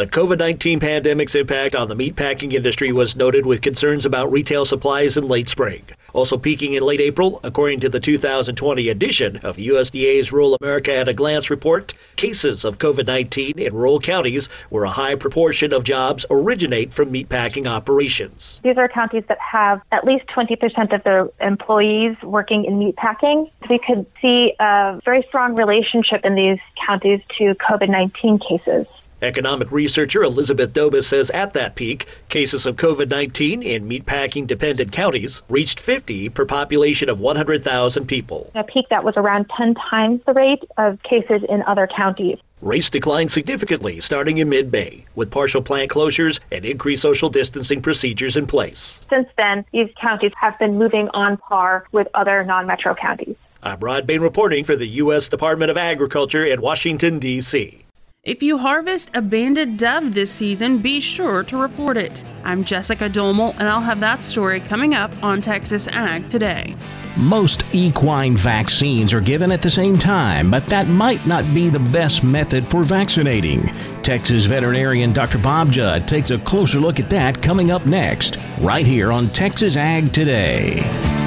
The 0.00 0.06
COVID 0.06 0.38
19 0.38 0.80
pandemic's 0.80 1.34
impact 1.34 1.76
on 1.76 1.88
the 1.88 1.94
meatpacking 1.94 2.54
industry 2.54 2.90
was 2.90 3.16
noted 3.16 3.44
with 3.44 3.60
concerns 3.60 4.06
about 4.06 4.32
retail 4.32 4.64
supplies 4.64 5.18
in 5.18 5.28
late 5.28 5.46
spring. 5.46 5.84
Also 6.14 6.38
peaking 6.38 6.72
in 6.72 6.82
late 6.82 7.02
April, 7.02 7.38
according 7.44 7.80
to 7.80 7.90
the 7.90 8.00
2020 8.00 8.88
edition 8.88 9.36
of 9.42 9.58
USDA's 9.58 10.32
Rural 10.32 10.56
America 10.62 10.96
at 10.96 11.06
a 11.06 11.12
Glance 11.12 11.50
report, 11.50 11.92
cases 12.16 12.64
of 12.64 12.78
COVID 12.78 13.06
19 13.06 13.58
in 13.58 13.74
rural 13.74 14.00
counties 14.00 14.46
where 14.70 14.84
a 14.84 14.90
high 14.90 15.16
proportion 15.16 15.70
of 15.70 15.84
jobs 15.84 16.24
originate 16.30 16.94
from 16.94 17.12
meatpacking 17.12 17.66
operations. 17.66 18.58
These 18.64 18.78
are 18.78 18.88
counties 18.88 19.24
that 19.28 19.38
have 19.38 19.82
at 19.92 20.06
least 20.06 20.24
20% 20.34 20.94
of 20.94 21.04
their 21.04 21.28
employees 21.42 22.16
working 22.22 22.64
in 22.64 22.78
meatpacking. 22.78 23.50
We 23.68 23.78
could 23.86 24.06
see 24.22 24.54
a 24.58 24.98
very 25.04 25.26
strong 25.28 25.56
relationship 25.56 26.24
in 26.24 26.36
these 26.36 26.58
counties 26.86 27.20
to 27.36 27.54
COVID 27.56 27.90
19 27.90 28.38
cases. 28.38 28.86
Economic 29.22 29.70
researcher 29.70 30.22
Elizabeth 30.22 30.72
Dobis 30.72 31.06
says 31.06 31.30
at 31.30 31.52
that 31.52 31.74
peak, 31.74 32.06
cases 32.30 32.64
of 32.64 32.76
COVID 32.76 33.10
19 33.10 33.62
in 33.62 33.88
meatpacking 33.88 34.46
dependent 34.46 34.92
counties 34.92 35.42
reached 35.48 35.78
50 35.78 36.30
per 36.30 36.46
population 36.46 37.10
of 37.10 37.20
100,000 37.20 38.06
people. 38.06 38.50
A 38.54 38.64
peak 38.64 38.86
that 38.88 39.04
was 39.04 39.14
around 39.16 39.50
10 39.56 39.74
times 39.74 40.22
the 40.26 40.32
rate 40.32 40.64
of 40.78 41.02
cases 41.02 41.42
in 41.48 41.62
other 41.64 41.86
counties. 41.94 42.38
Rates 42.62 42.90
declined 42.90 43.30
significantly 43.30 44.00
starting 44.00 44.38
in 44.38 44.48
mid 44.48 44.72
May, 44.72 45.04
with 45.14 45.30
partial 45.30 45.60
plant 45.60 45.90
closures 45.90 46.40
and 46.50 46.64
increased 46.64 47.02
social 47.02 47.28
distancing 47.28 47.82
procedures 47.82 48.36
in 48.36 48.46
place. 48.46 49.02
Since 49.10 49.28
then, 49.36 49.64
these 49.72 49.88
counties 50.00 50.32
have 50.40 50.58
been 50.58 50.78
moving 50.78 51.08
on 51.14 51.36
par 51.36 51.84
with 51.92 52.08
other 52.14 52.44
non 52.44 52.66
metro 52.66 52.94
counties. 52.94 53.36
I'm 53.62 53.80
Rod 53.80 54.06
Bain 54.06 54.22
reporting 54.22 54.64
for 54.64 54.76
the 54.76 54.88
U.S. 54.88 55.28
Department 55.28 55.70
of 55.70 55.76
Agriculture 55.76 56.46
in 56.46 56.62
Washington, 56.62 57.18
D.C. 57.18 57.84
If 58.22 58.42
you 58.42 58.58
harvest 58.58 59.10
a 59.14 59.22
banded 59.22 59.78
dove 59.78 60.12
this 60.12 60.30
season, 60.30 60.76
be 60.76 61.00
sure 61.00 61.42
to 61.44 61.56
report 61.56 61.96
it. 61.96 62.22
I'm 62.44 62.64
Jessica 62.64 63.08
Domel, 63.08 63.54
and 63.58 63.66
I'll 63.66 63.80
have 63.80 64.00
that 64.00 64.22
story 64.22 64.60
coming 64.60 64.94
up 64.94 65.10
on 65.22 65.40
Texas 65.40 65.88
Ag 65.88 66.28
Today. 66.28 66.76
Most 67.16 67.64
equine 67.72 68.36
vaccines 68.36 69.14
are 69.14 69.22
given 69.22 69.50
at 69.50 69.62
the 69.62 69.70
same 69.70 69.96
time, 69.96 70.50
but 70.50 70.66
that 70.66 70.86
might 70.86 71.24
not 71.26 71.44
be 71.54 71.70
the 71.70 71.78
best 71.78 72.22
method 72.22 72.70
for 72.70 72.82
vaccinating. 72.82 73.62
Texas 74.02 74.44
veterinarian 74.44 75.14
Dr. 75.14 75.38
Bob 75.38 75.72
Judd 75.72 76.06
takes 76.06 76.30
a 76.30 76.38
closer 76.40 76.78
look 76.78 77.00
at 77.00 77.08
that 77.08 77.40
coming 77.40 77.70
up 77.70 77.86
next, 77.86 78.36
right 78.60 78.84
here 78.84 79.12
on 79.12 79.28
Texas 79.28 79.76
Ag 79.76 80.12
Today. 80.12 81.19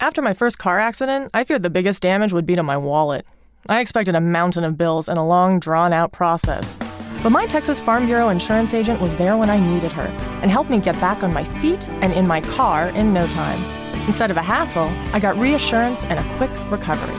After 0.00 0.22
my 0.22 0.32
first 0.32 0.58
car 0.58 0.78
accident, 0.78 1.30
I 1.34 1.42
feared 1.42 1.64
the 1.64 1.70
biggest 1.70 2.00
damage 2.02 2.32
would 2.32 2.46
be 2.46 2.54
to 2.54 2.62
my 2.62 2.76
wallet. 2.76 3.26
I 3.68 3.80
expected 3.80 4.14
a 4.14 4.20
mountain 4.20 4.62
of 4.62 4.78
bills 4.78 5.08
and 5.08 5.18
a 5.18 5.24
long, 5.24 5.58
drawn 5.58 5.92
out 5.92 6.12
process. 6.12 6.76
But 7.20 7.30
my 7.30 7.46
Texas 7.46 7.80
Farm 7.80 8.06
Bureau 8.06 8.28
insurance 8.28 8.74
agent 8.74 9.00
was 9.00 9.16
there 9.16 9.36
when 9.36 9.50
I 9.50 9.58
needed 9.58 9.90
her 9.92 10.06
and 10.40 10.52
helped 10.52 10.70
me 10.70 10.78
get 10.78 10.94
back 11.00 11.24
on 11.24 11.34
my 11.34 11.42
feet 11.60 11.88
and 12.00 12.12
in 12.12 12.28
my 12.28 12.40
car 12.40 12.90
in 12.90 13.12
no 13.12 13.26
time. 13.26 13.58
Instead 14.06 14.30
of 14.30 14.36
a 14.36 14.42
hassle, 14.42 14.88
I 15.12 15.18
got 15.18 15.36
reassurance 15.36 16.04
and 16.04 16.20
a 16.20 16.36
quick 16.36 16.50
recovery. 16.70 17.16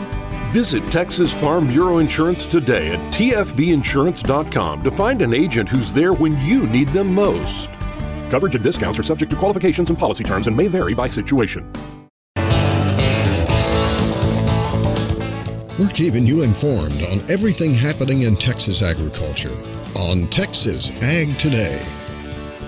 Visit 0.51 0.89
Texas 0.89 1.33
Farm 1.33 1.67
Bureau 1.67 1.97
Insurance 1.97 2.45
today 2.45 2.93
at 2.93 3.13
tfbinsurance.com 3.13 4.83
to 4.83 4.91
find 4.91 5.21
an 5.21 5.33
agent 5.33 5.67
who's 5.67 5.91
there 5.91 6.13
when 6.13 6.39
you 6.39 6.65
need 6.65 6.87
them 6.87 7.13
most. 7.13 7.69
Coverage 8.31 8.55
and 8.55 8.63
discounts 8.63 8.97
are 8.99 9.03
subject 9.03 9.31
to 9.31 9.37
qualifications 9.37 9.89
and 9.89 9.99
policy 9.99 10.23
terms 10.23 10.47
and 10.47 10.55
may 10.55 10.67
vary 10.67 10.93
by 10.93 11.09
situation. 11.09 11.69
We're 15.79 15.87
keeping 15.87 16.25
you 16.25 16.41
informed 16.41 17.01
on 17.03 17.21
everything 17.31 17.73
happening 17.73 18.23
in 18.23 18.35
Texas 18.35 18.81
agriculture 18.81 19.57
on 19.95 20.27
Texas 20.27 20.91
Ag 21.01 21.39
Today. 21.39 21.81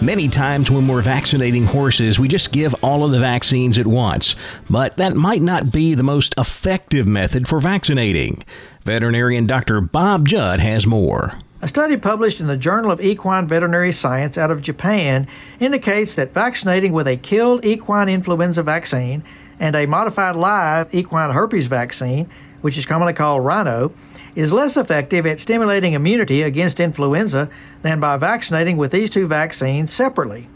Many 0.02 0.30
times 0.30 0.72
when 0.72 0.88
we're 0.88 1.02
vaccinating 1.02 1.66
horses, 1.66 2.22
we 2.22 2.30
just 2.30 2.54
give 2.54 2.74
all 2.82 3.04
of 3.04 3.12
the 3.12 3.20
vaccines 3.20 3.78
at 3.78 3.86
once, 3.86 4.38
but 4.70 4.96
that 4.96 5.14
might 5.14 5.42
not 5.42 5.74
be 5.74 5.94
the 5.94 6.04
most 6.04 6.34
effective 6.38 7.06
method 7.06 7.50
for 7.50 7.60
vaccinating. 7.60 8.46
Veterinarian 8.84 9.46
Dr. 9.46 9.82
Bob 9.82 10.26
Judd 10.26 10.62
has 10.62 10.88
more. 10.88 11.34
A 11.62 11.68
study 11.68 11.98
published 11.98 12.40
in 12.40 12.48
the 12.48 12.56
Journal 12.56 12.92
of 12.92 13.02
Equine 13.02 13.46
Veterinary 13.46 13.92
Science 13.92 14.38
out 14.38 14.52
of 14.52 14.62
Japan 14.62 15.28
indicates 15.60 16.16
that 16.16 16.34
vaccinating 16.34 16.94
with 16.94 17.10
a 17.10 17.18
killed 17.18 17.66
equine 17.66 18.08
influenza 18.08 18.64
vaccine 18.64 19.22
and 19.60 19.76
a 19.76 19.86
modified 19.86 20.38
live 20.38 20.96
equine 20.96 21.32
herpes 21.32 21.68
vaccine 21.68 22.30
which 22.62 22.78
is 22.78 22.86
commonly 22.86 23.14
called 23.14 23.46
rhino, 23.46 23.92
is 24.36 24.54
less 24.54 24.78
effective 24.78 25.26
at 25.26 25.40
stimulating 25.40 25.94
immunity 25.94 26.42
against 26.42 26.80
influenza 26.80 27.50
than 27.82 28.00
by 28.00 28.18
vaccinating 28.18 28.78
with 28.78 28.92
these 28.92 29.10
two 29.10 29.28
vaccines 29.28 29.92
separately. 29.92 30.48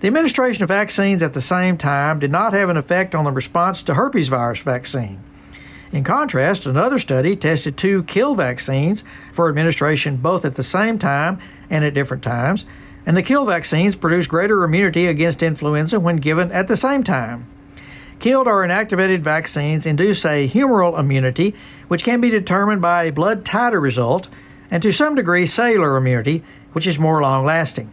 The 0.00 0.06
administration 0.06 0.62
of 0.62 0.68
vaccines 0.68 1.22
at 1.22 1.32
the 1.32 1.40
same 1.40 1.76
time 1.76 2.20
did 2.20 2.30
not 2.30 2.52
have 2.52 2.68
an 2.68 2.76
effect 2.76 3.14
on 3.14 3.24
the 3.24 3.32
response 3.32 3.82
to 3.82 3.94
herpes 3.94 4.28
virus 4.28 4.60
vaccine. 4.60 5.20
In 5.90 6.04
contrast, 6.04 6.66
another 6.66 6.98
study 6.98 7.34
tested 7.34 7.76
two 7.76 8.02
kill 8.04 8.34
vaccines 8.34 9.02
for 9.32 9.48
administration 9.48 10.16
both 10.16 10.44
at 10.44 10.54
the 10.54 10.62
same 10.62 10.98
time 10.98 11.40
and 11.70 11.84
at 11.84 11.94
different 11.94 12.22
times, 12.22 12.64
and 13.06 13.16
the 13.16 13.22
kill 13.22 13.46
vaccines 13.46 13.96
produced 13.96 14.28
greater 14.28 14.62
immunity 14.64 15.06
against 15.06 15.42
influenza 15.42 15.98
when 15.98 16.16
given 16.16 16.52
at 16.52 16.68
the 16.68 16.76
same 16.76 17.02
time. 17.02 17.46
Killed 18.18 18.48
or 18.48 18.66
inactivated 18.66 19.20
vaccines 19.20 19.86
induce 19.86 20.24
a 20.24 20.48
humoral 20.48 20.98
immunity, 20.98 21.54
which 21.86 22.02
can 22.02 22.20
be 22.20 22.30
determined 22.30 22.82
by 22.82 23.04
a 23.04 23.12
blood 23.12 23.44
titer 23.44 23.80
result, 23.80 24.28
and 24.70 24.82
to 24.82 24.92
some 24.92 25.14
degree 25.14 25.46
cellular 25.46 25.96
immunity, 25.96 26.42
which 26.72 26.86
is 26.86 26.98
more 26.98 27.22
long 27.22 27.44
lasting. 27.44 27.90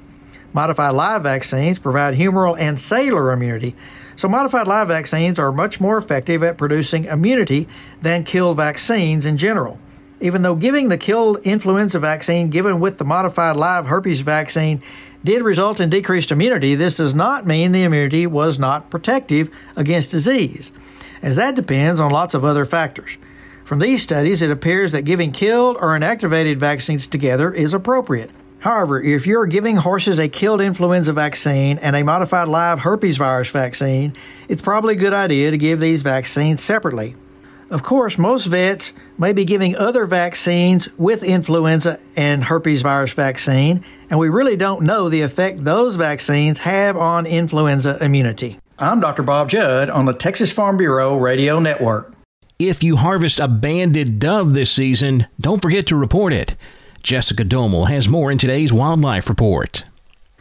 Modified 0.51 0.95
live 0.95 1.21
vaccines 1.21 1.77
provide 1.77 2.15
humoral 2.15 2.57
and 2.59 2.79
cellular 2.79 3.33
immunity, 3.33 3.75
so 4.15 4.27
modified 4.27 4.67
live 4.67 4.87
vaccines 4.87 5.37
are 5.37 5.51
much 5.51 5.79
more 5.79 5.97
effective 5.97 6.41
at 6.41 6.57
producing 6.57 7.05
immunity 7.05 7.67
than 8.01 8.23
killed 8.23 8.57
vaccines 8.57 9.25
in 9.25 9.37
general. 9.37 9.77
Even 10.21 10.41
though 10.41 10.55
giving 10.55 10.89
the 10.89 10.97
killed 10.97 11.37
influenza 11.43 11.99
vaccine 11.99 12.49
given 12.49 12.79
with 12.79 12.97
the 12.97 13.03
modified 13.03 13.57
live 13.57 13.85
herpes 13.85 14.21
vaccine 14.21 14.81
did 15.25 15.41
result 15.41 15.79
in 15.79 15.89
decreased 15.89 16.31
immunity, 16.31 16.75
this 16.75 16.95
does 16.95 17.13
not 17.13 17.45
mean 17.45 17.71
the 17.71 17.83
immunity 17.83 18.25
was 18.25 18.57
not 18.57 18.89
protective 18.89 19.49
against 19.75 20.11
disease, 20.11 20.71
as 21.21 21.35
that 21.35 21.55
depends 21.55 21.99
on 21.99 22.11
lots 22.11 22.33
of 22.33 22.45
other 22.45 22.65
factors. 22.65 23.17
From 23.65 23.79
these 23.79 24.03
studies, 24.03 24.41
it 24.41 24.51
appears 24.51 24.91
that 24.91 25.01
giving 25.01 25.31
killed 25.31 25.77
or 25.81 25.97
inactivated 25.97 26.57
vaccines 26.57 27.07
together 27.07 27.51
is 27.51 27.73
appropriate. 27.73 28.29
However, 28.59 29.01
if 29.01 29.27
you're 29.27 29.47
giving 29.47 29.77
horses 29.77 30.19
a 30.19 30.27
killed 30.27 30.61
influenza 30.61 31.13
vaccine 31.13 31.77
and 31.79 31.95
a 31.95 32.03
modified 32.03 32.47
live 32.47 32.79
herpes 32.79 33.17
virus 33.17 33.49
vaccine, 33.49 34.13
it's 34.47 34.61
probably 34.61 34.93
a 34.93 34.97
good 34.97 35.13
idea 35.13 35.51
to 35.51 35.57
give 35.57 35.79
these 35.79 36.01
vaccines 36.01 36.63
separately. 36.63 37.15
Of 37.71 37.81
course, 37.81 38.19
most 38.19 38.45
vets 38.45 38.93
may 39.17 39.33
be 39.33 39.43
giving 39.43 39.75
other 39.75 40.05
vaccines 40.05 40.87
with 40.97 41.23
influenza 41.23 41.99
and 42.15 42.43
herpes 42.43 42.83
virus 42.83 43.13
vaccine, 43.13 43.83
and 44.09 44.19
we 44.19 44.29
really 44.29 44.55
don't 44.55 44.83
know 44.83 45.09
the 45.09 45.21
effect 45.21 45.63
those 45.63 45.95
vaccines 45.95 46.59
have 46.59 46.95
on 46.95 47.25
influenza 47.25 47.97
immunity. 48.03 48.59
I'm 48.77 48.99
Dr. 48.99 49.23
Bob 49.23 49.49
Judd 49.49 49.89
on 49.89 50.05
the 50.05 50.13
Texas 50.13 50.51
Farm 50.51 50.77
Bureau 50.77 51.17
Radio 51.17 51.59
Network. 51.59 52.13
If 52.59 52.83
you 52.83 52.97
harvest 52.97 53.39
a 53.39 53.47
banded 53.47 54.19
dove 54.19 54.53
this 54.53 54.71
season, 54.71 55.25
don't 55.41 55.61
forget 55.61 55.87
to 55.87 55.95
report 55.95 56.33
it. 56.33 56.55
Jessica 57.01 57.43
Domel 57.43 57.89
has 57.89 58.07
more 58.07 58.31
in 58.31 58.37
today's 58.37 58.71
Wildlife 58.71 59.27
Report. 59.27 59.85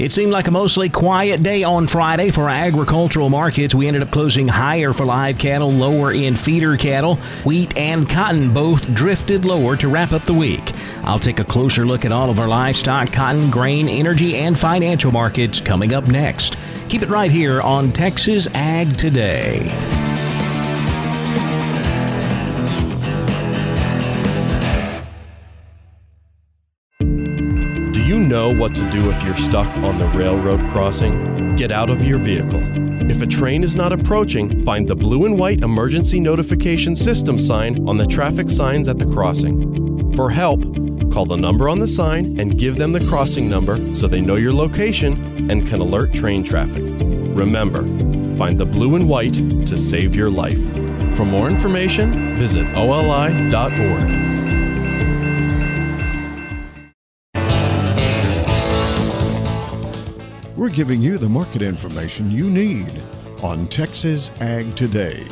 It 0.00 0.10
seemed 0.10 0.32
like 0.32 0.48
a 0.48 0.50
mostly 0.50 0.88
quiet 0.88 1.44
day 1.44 1.62
on 1.62 1.86
Friday 1.86 2.30
for 2.30 2.48
agricultural 2.48 3.28
markets. 3.28 3.76
We 3.76 3.86
ended 3.86 4.02
up 4.02 4.10
closing 4.10 4.48
higher 4.48 4.92
for 4.92 5.06
live 5.06 5.38
cattle, 5.38 5.70
lower 5.70 6.12
in 6.12 6.34
feeder 6.34 6.76
cattle. 6.76 7.16
Wheat 7.44 7.76
and 7.76 8.08
cotton 8.08 8.52
both 8.52 8.92
drifted 8.94 9.44
lower 9.44 9.76
to 9.76 9.88
wrap 9.88 10.12
up 10.12 10.24
the 10.24 10.34
week. 10.34 10.72
I'll 11.04 11.20
take 11.20 11.38
a 11.38 11.44
closer 11.44 11.86
look 11.86 12.04
at 12.04 12.10
all 12.10 12.28
of 12.28 12.40
our 12.40 12.48
livestock, 12.48 13.12
cotton, 13.12 13.50
grain, 13.50 13.88
energy, 13.88 14.34
and 14.34 14.58
financial 14.58 15.12
markets 15.12 15.60
coming 15.60 15.94
up 15.94 16.08
next. 16.08 16.56
Keep 16.92 17.04
it 17.04 17.08
right 17.08 17.30
here 17.30 17.62
on 17.62 17.90
Texas 17.90 18.46
Ag 18.52 18.98
Today. 18.98 19.60
Do 27.00 28.02
you 28.02 28.18
know 28.18 28.54
what 28.54 28.74
to 28.74 28.90
do 28.90 29.08
if 29.10 29.22
you're 29.22 29.34
stuck 29.34 29.74
on 29.78 29.98
the 29.98 30.06
railroad 30.08 30.68
crossing? 30.68 31.56
Get 31.56 31.72
out 31.72 31.88
of 31.88 32.04
your 32.04 32.18
vehicle. 32.18 32.60
If 33.10 33.22
a 33.22 33.26
train 33.26 33.64
is 33.64 33.74
not 33.74 33.94
approaching, 33.94 34.62
find 34.62 34.86
the 34.86 34.94
blue 34.94 35.24
and 35.24 35.38
white 35.38 35.62
emergency 35.62 36.20
notification 36.20 36.94
system 36.94 37.38
sign 37.38 37.88
on 37.88 37.96
the 37.96 38.06
traffic 38.06 38.50
signs 38.50 38.86
at 38.86 38.98
the 38.98 39.06
crossing. 39.06 40.14
For 40.14 40.28
help, 40.28 40.62
call 41.12 41.26
the 41.26 41.36
number 41.36 41.68
on 41.68 41.78
the 41.78 41.86
sign 41.86 42.40
and 42.40 42.58
give 42.58 42.76
them 42.76 42.92
the 42.92 43.04
crossing 43.06 43.48
number 43.48 43.76
so 43.94 44.08
they 44.08 44.20
know 44.20 44.36
your 44.36 44.52
location 44.52 45.50
and 45.50 45.66
can 45.68 45.80
alert 45.80 46.12
train 46.14 46.42
traffic. 46.42 46.82
Remember, 47.34 47.82
find 48.36 48.58
the 48.58 48.64
blue 48.64 48.96
and 48.96 49.08
white 49.08 49.34
to 49.34 49.76
save 49.76 50.14
your 50.16 50.30
life. 50.30 50.60
For 51.16 51.24
more 51.24 51.48
information, 51.48 52.36
visit 52.38 52.66
oli.org. 52.74 54.32
We're 60.56 60.70
giving 60.70 61.02
you 61.02 61.18
the 61.18 61.28
market 61.28 61.60
information 61.60 62.30
you 62.30 62.48
need 62.48 62.90
on 63.42 63.66
Texas 63.66 64.30
Ag 64.40 64.74
Today. 64.76 65.26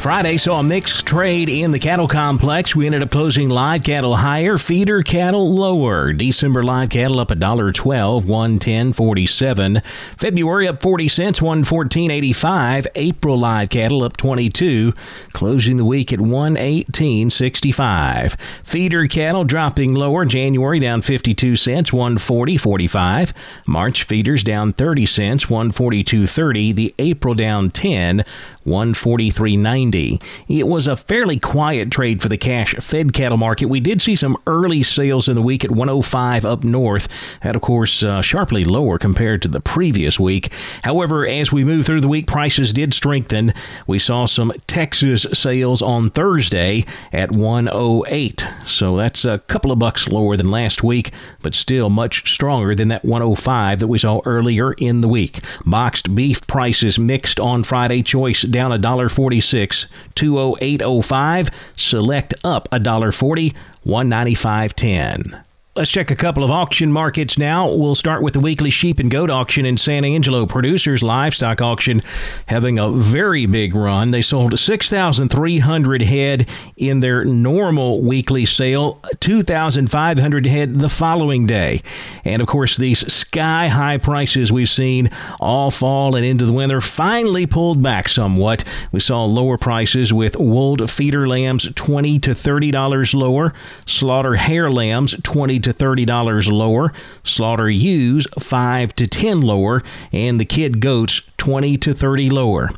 Friday 0.00 0.36
saw 0.38 0.60
a 0.60 0.62
mixed 0.62 1.04
trade 1.04 1.50
in 1.50 1.72
the 1.72 1.78
cattle 1.78 2.08
complex. 2.08 2.74
We 2.74 2.86
ended 2.86 3.02
up 3.02 3.10
closing 3.10 3.50
live 3.50 3.82
cattle 3.82 4.16
higher, 4.16 4.56
feeder 4.56 5.02
cattle 5.02 5.54
lower. 5.54 6.14
December 6.14 6.62
live 6.62 6.88
cattle 6.88 7.20
up 7.20 7.28
$1.12, 7.28 8.22
110.47. 8.22 9.84
February 9.84 10.68
up 10.68 10.80
40 10.80 11.06
cents, 11.06 11.40
114.85. 11.40 12.86
April 12.94 13.36
live 13.36 13.68
cattle 13.68 14.02
up 14.02 14.16
22, 14.16 14.94
closing 15.34 15.76
the 15.76 15.84
week 15.84 16.14
at 16.14 16.18
118.65. 16.18 18.40
Feeder 18.40 19.06
cattle 19.06 19.44
dropping 19.44 19.94
lower. 19.94 20.24
January 20.24 20.78
down 20.78 21.02
52 21.02 21.56
cents, 21.56 21.90
140.45. 21.90 23.68
March 23.68 24.04
feeders 24.04 24.42
down 24.42 24.72
30 24.72 25.04
cents, 25.04 25.44
142.30. 25.44 26.74
The 26.74 26.94
April 26.98 27.34
down 27.34 27.68
10, 27.68 28.24
143.90. 28.64 29.89
It 29.94 30.66
was 30.66 30.86
a 30.86 30.96
fairly 30.96 31.38
quiet 31.38 31.90
trade 31.90 32.22
for 32.22 32.28
the 32.28 32.36
cash 32.36 32.74
fed 32.74 33.12
cattle 33.12 33.38
market. 33.38 33.66
We 33.66 33.80
did 33.80 34.00
see 34.00 34.16
some 34.16 34.36
early 34.46 34.82
sales 34.82 35.28
in 35.28 35.34
the 35.34 35.42
week 35.42 35.64
at 35.64 35.70
105 35.70 36.44
up 36.44 36.64
north. 36.64 37.08
That, 37.42 37.56
of 37.56 37.62
course, 37.62 38.02
uh, 38.02 38.22
sharply 38.22 38.64
lower 38.64 38.98
compared 38.98 39.42
to 39.42 39.48
the 39.48 39.60
previous 39.60 40.18
week. 40.20 40.52
However, 40.84 41.26
as 41.26 41.52
we 41.52 41.64
move 41.64 41.86
through 41.86 42.00
the 42.00 42.08
week, 42.08 42.26
prices 42.26 42.72
did 42.72 42.94
strengthen. 42.94 43.52
We 43.86 43.98
saw 43.98 44.26
some 44.26 44.52
Texas 44.66 45.26
sales 45.32 45.82
on 45.82 46.10
Thursday 46.10 46.84
at 47.12 47.32
108. 47.32 48.46
So 48.66 48.96
that's 48.96 49.24
a 49.24 49.38
couple 49.38 49.72
of 49.72 49.78
bucks 49.78 50.08
lower 50.08 50.36
than 50.36 50.50
last 50.50 50.82
week, 50.82 51.10
but 51.42 51.54
still 51.54 51.90
much 51.90 52.32
stronger 52.32 52.74
than 52.74 52.88
that 52.88 53.04
105 53.04 53.78
that 53.78 53.88
we 53.88 53.98
saw 53.98 54.20
earlier 54.24 54.72
in 54.74 55.00
the 55.00 55.08
week. 55.08 55.40
Boxed 55.64 56.14
beef 56.14 56.46
prices 56.46 56.98
mixed 56.98 57.40
on 57.40 57.64
Friday. 57.64 58.02
Choice 58.02 58.42
down 58.42 58.70
$1.46, 58.70 59.79
208.05. 60.14 61.52
Select 61.76 62.34
up 62.44 62.68
$1.40, 62.70 63.54
195.10. 63.86 65.49
Let's 65.80 65.90
check 65.90 66.10
a 66.10 66.14
couple 66.14 66.44
of 66.44 66.50
auction 66.50 66.92
markets 66.92 67.38
now. 67.38 67.74
We'll 67.74 67.94
start 67.94 68.22
with 68.22 68.34
the 68.34 68.40
weekly 68.40 68.68
sheep 68.68 68.98
and 68.98 69.10
goat 69.10 69.30
auction 69.30 69.64
in 69.64 69.78
San 69.78 70.04
Angelo. 70.04 70.44
Producers 70.44 71.02
Livestock 71.02 71.62
Auction 71.62 72.02
having 72.48 72.78
a 72.78 72.90
very 72.90 73.46
big 73.46 73.74
run. 73.74 74.10
They 74.10 74.20
sold 74.20 74.58
6,300 74.58 76.02
head 76.02 76.46
in 76.76 77.00
their 77.00 77.24
normal 77.24 78.02
weekly 78.02 78.44
sale, 78.44 79.00
2,500 79.20 80.44
head 80.44 80.74
the 80.74 80.90
following 80.90 81.46
day. 81.46 81.80
And 82.26 82.42
of 82.42 82.48
course, 82.48 82.76
these 82.76 83.10
sky 83.10 83.68
high 83.68 83.96
prices 83.96 84.52
we've 84.52 84.68
seen 84.68 85.08
all 85.40 85.70
fall 85.70 86.14
and 86.14 86.26
into 86.26 86.44
the 86.44 86.52
winter 86.52 86.82
finally 86.82 87.46
pulled 87.46 87.82
back 87.82 88.10
somewhat. 88.10 88.64
We 88.92 89.00
saw 89.00 89.24
lower 89.24 89.56
prices 89.56 90.12
with 90.12 90.36
wooled 90.36 90.90
feeder 90.90 91.26
lambs 91.26 91.72
20 91.74 92.18
to 92.18 92.32
$30 92.32 93.14
lower, 93.14 93.54
slaughter 93.86 94.34
hair 94.34 94.70
lambs 94.70 95.16
20 95.22 95.58
to 95.60 95.69
$30 95.74 96.50
lower, 96.50 96.92
slaughter 97.24 97.68
ewes 97.68 98.26
5 98.38 98.94
to 98.96 99.06
10 99.06 99.40
lower, 99.40 99.82
and 100.12 100.38
the 100.40 100.44
kid 100.44 100.80
goats 100.80 101.22
20 101.36 101.78
to 101.78 101.94
30 101.94 102.30
lower. 102.30 102.68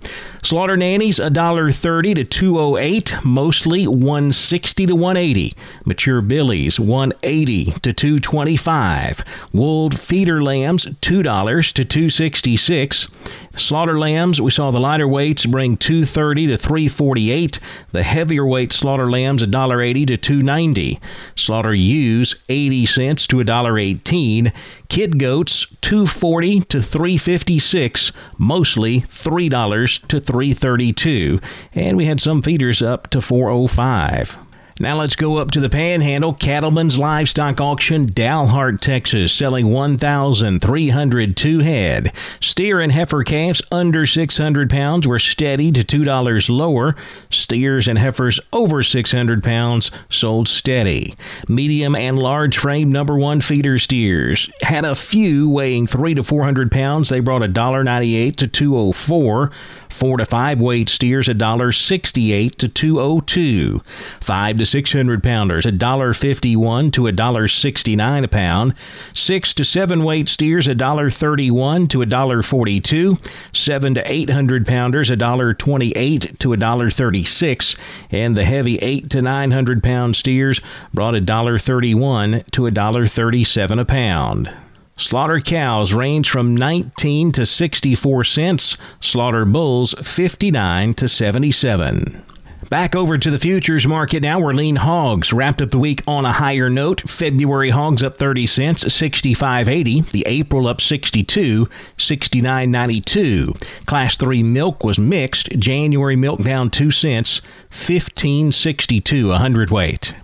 Slaughter 0.43 0.77
nannies 0.77 1.19
$1.30 1.19 2.15
to 2.15 2.25
208, 2.25 3.17
mostly 3.25 3.87
160 3.87 4.87
to 4.87 4.95
180. 4.95 5.55
Mature 5.85 6.21
billies 6.21 6.79
180 6.79 7.65
to 7.83 7.93
225. 7.93 9.25
Wooled 9.53 9.99
feeder 9.99 10.43
lambs 10.43 10.87
$2 10.87 11.73
to 11.73 11.85
266. 11.85 13.09
Slaughter 13.55 13.99
lambs, 13.99 14.41
we 14.41 14.51
saw 14.51 14.71
the 14.71 14.81
lighter 14.81 15.07
weights 15.07 15.45
bring 15.45 15.77
230 15.77 16.47
to 16.49 16.57
348. 16.57 17.61
The 17.91 18.03
heavier 18.03 18.47
weight 18.47 18.73
slaughter 18.73 19.11
lambs 19.11 19.43
$1.80 19.43 20.07
to 20.07 20.17
290. 20.17 21.01
Slaughter 21.37 21.75
ewes 21.75 22.35
80 22.49 22.87
cents 22.87 23.27
to 23.27 23.37
$1.18. 23.37 24.53
Kid 24.89 25.19
goats 25.19 25.67
240 25.83 26.61
to 26.61 26.81
356, 26.81 28.13
mostly 28.39 29.01
$3 29.01 30.07
to 30.09 30.21
332, 30.21 31.41
and 31.75 31.97
we 31.97 32.07
had 32.07 32.21
some 32.21 32.43
feeders 32.43 32.83
up 32.83 33.09
to 33.11 33.21
405. 33.21 34.39
Now 34.81 34.99
let's 34.99 35.17
go 35.17 35.37
up 35.37 35.51
to 35.51 35.61
the 35.61 35.69
Panhandle 35.69 36.33
Cattlemen's 36.33 36.99
Livestock 36.99 37.61
Auction, 37.61 38.07
Dalhart, 38.07 38.81
Texas, 38.81 39.33
selling 39.33 39.71
1,302 39.71 41.59
head. 41.59 42.13
Steer 42.41 42.81
and 42.81 42.91
heifer 42.91 43.23
calves 43.23 43.61
under 43.71 44.07
600 44.07 44.71
pounds 44.71 45.07
were 45.07 45.19
steady 45.19 45.71
to 45.73 45.85
$2 45.85 46.49
lower. 46.49 46.97
Steers 47.31 47.87
and 47.87 47.99
heifers 47.99 48.41
over 48.51 48.83
600 48.83 49.45
pounds 49.45 49.91
sold 50.09 50.49
steady. 50.49 51.15
Medium 51.49 51.95
and 51.95 52.19
large 52.19 52.57
frame 52.57 52.91
number 52.91 53.17
one 53.17 53.43
feeder 53.43 53.79
steers 53.79 54.51
had 54.63 54.87
a 54.87 54.95
few 54.95 55.51
weighing 55.51 55.87
3 55.87 56.15
to 56.15 56.23
400 56.23 56.73
pounds. 56.73 57.11
They 57.11 57.21
brought 57.21 57.43
$1.98 57.43 58.37
to 58.37 58.47
204. 58.47 59.51
Four 59.93 60.17
to 60.17 60.25
five 60.25 60.59
weight 60.61 60.89
steers 60.89 61.29
$1.68 61.29 62.57
to 62.57 62.69
202. 62.69 63.79
Five 64.21 64.57
to 64.63 64.67
600 64.67 65.23
pounders 65.23 65.67
$1.51 65.67 66.93
to 66.93 67.03
$1.69 67.03 68.25
a 68.25 68.29
pound. 68.29 68.75
Six 69.13 69.53
to 69.55 69.65
seven 69.65 70.05
weight 70.05 70.29
steers 70.29 70.69
$1.31 70.69 71.89
to 71.89 71.99
$1.42. 71.99 73.57
Seven 73.57 73.95
to 73.95 74.13
800 74.13 74.67
pounders 74.67 75.11
$1.28 75.11 76.39
to 76.39 76.49
$1.36. 76.49 77.79
And 78.11 78.37
the 78.37 78.45
heavy 78.45 78.77
eight 78.77 79.11
to 79.11 79.21
900 79.21 79.83
pound 79.83 80.15
steers 80.15 80.61
brought 80.95 81.15
$1.31 81.15 82.51
to 82.53 82.63
$1.37 82.63 83.81
a 83.81 83.85
pound. 83.85 84.51
Slaughter 84.97 85.41
cows 85.41 85.93
range 85.95 86.31
from 86.31 86.55
19 86.55 87.33
to 87.33 87.45
64 87.47 88.25
cents, 88.25 88.77
slaughter 89.01 89.45
bulls 89.45 89.95
59 90.01 90.95
to 90.95 91.09
77. 91.09 92.32
Back 92.73 92.97
over 92.97 93.19
to 93.19 93.31
the 93.31 93.39
futures 93.39 93.87
market 93.87 94.23
now 94.23 94.41
where 94.41 94.55
lean 94.55 94.77
hogs 94.77 95.31
wrapped 95.31 95.61
up 95.61 95.73
the 95.73 95.79
week 95.79 96.03
on 96.07 96.25
a 96.25 96.33
higher 96.33 96.71
note. 96.71 97.03
February 97.03 97.69
hogs 97.69 98.03
up 98.03 98.17
30 98.17 98.47
cents, 98.47 98.83
65.80. 98.83 100.11
The 100.11 100.25
April 100.27 100.67
up 100.67 100.81
62, 100.81 101.67
69.92. 101.67 103.85
Class 103.85 104.17
3 104.17 104.43
milk 104.43 104.85
was 104.85 104.99
mixed. 104.99 105.51
January 105.59 106.17
milk 106.17 106.43
down 106.43 106.71
2 106.71 106.91
cents, 106.91 107.43
15.62 107.69 109.35
a 109.35 109.37
hundredweight. 109.37 110.15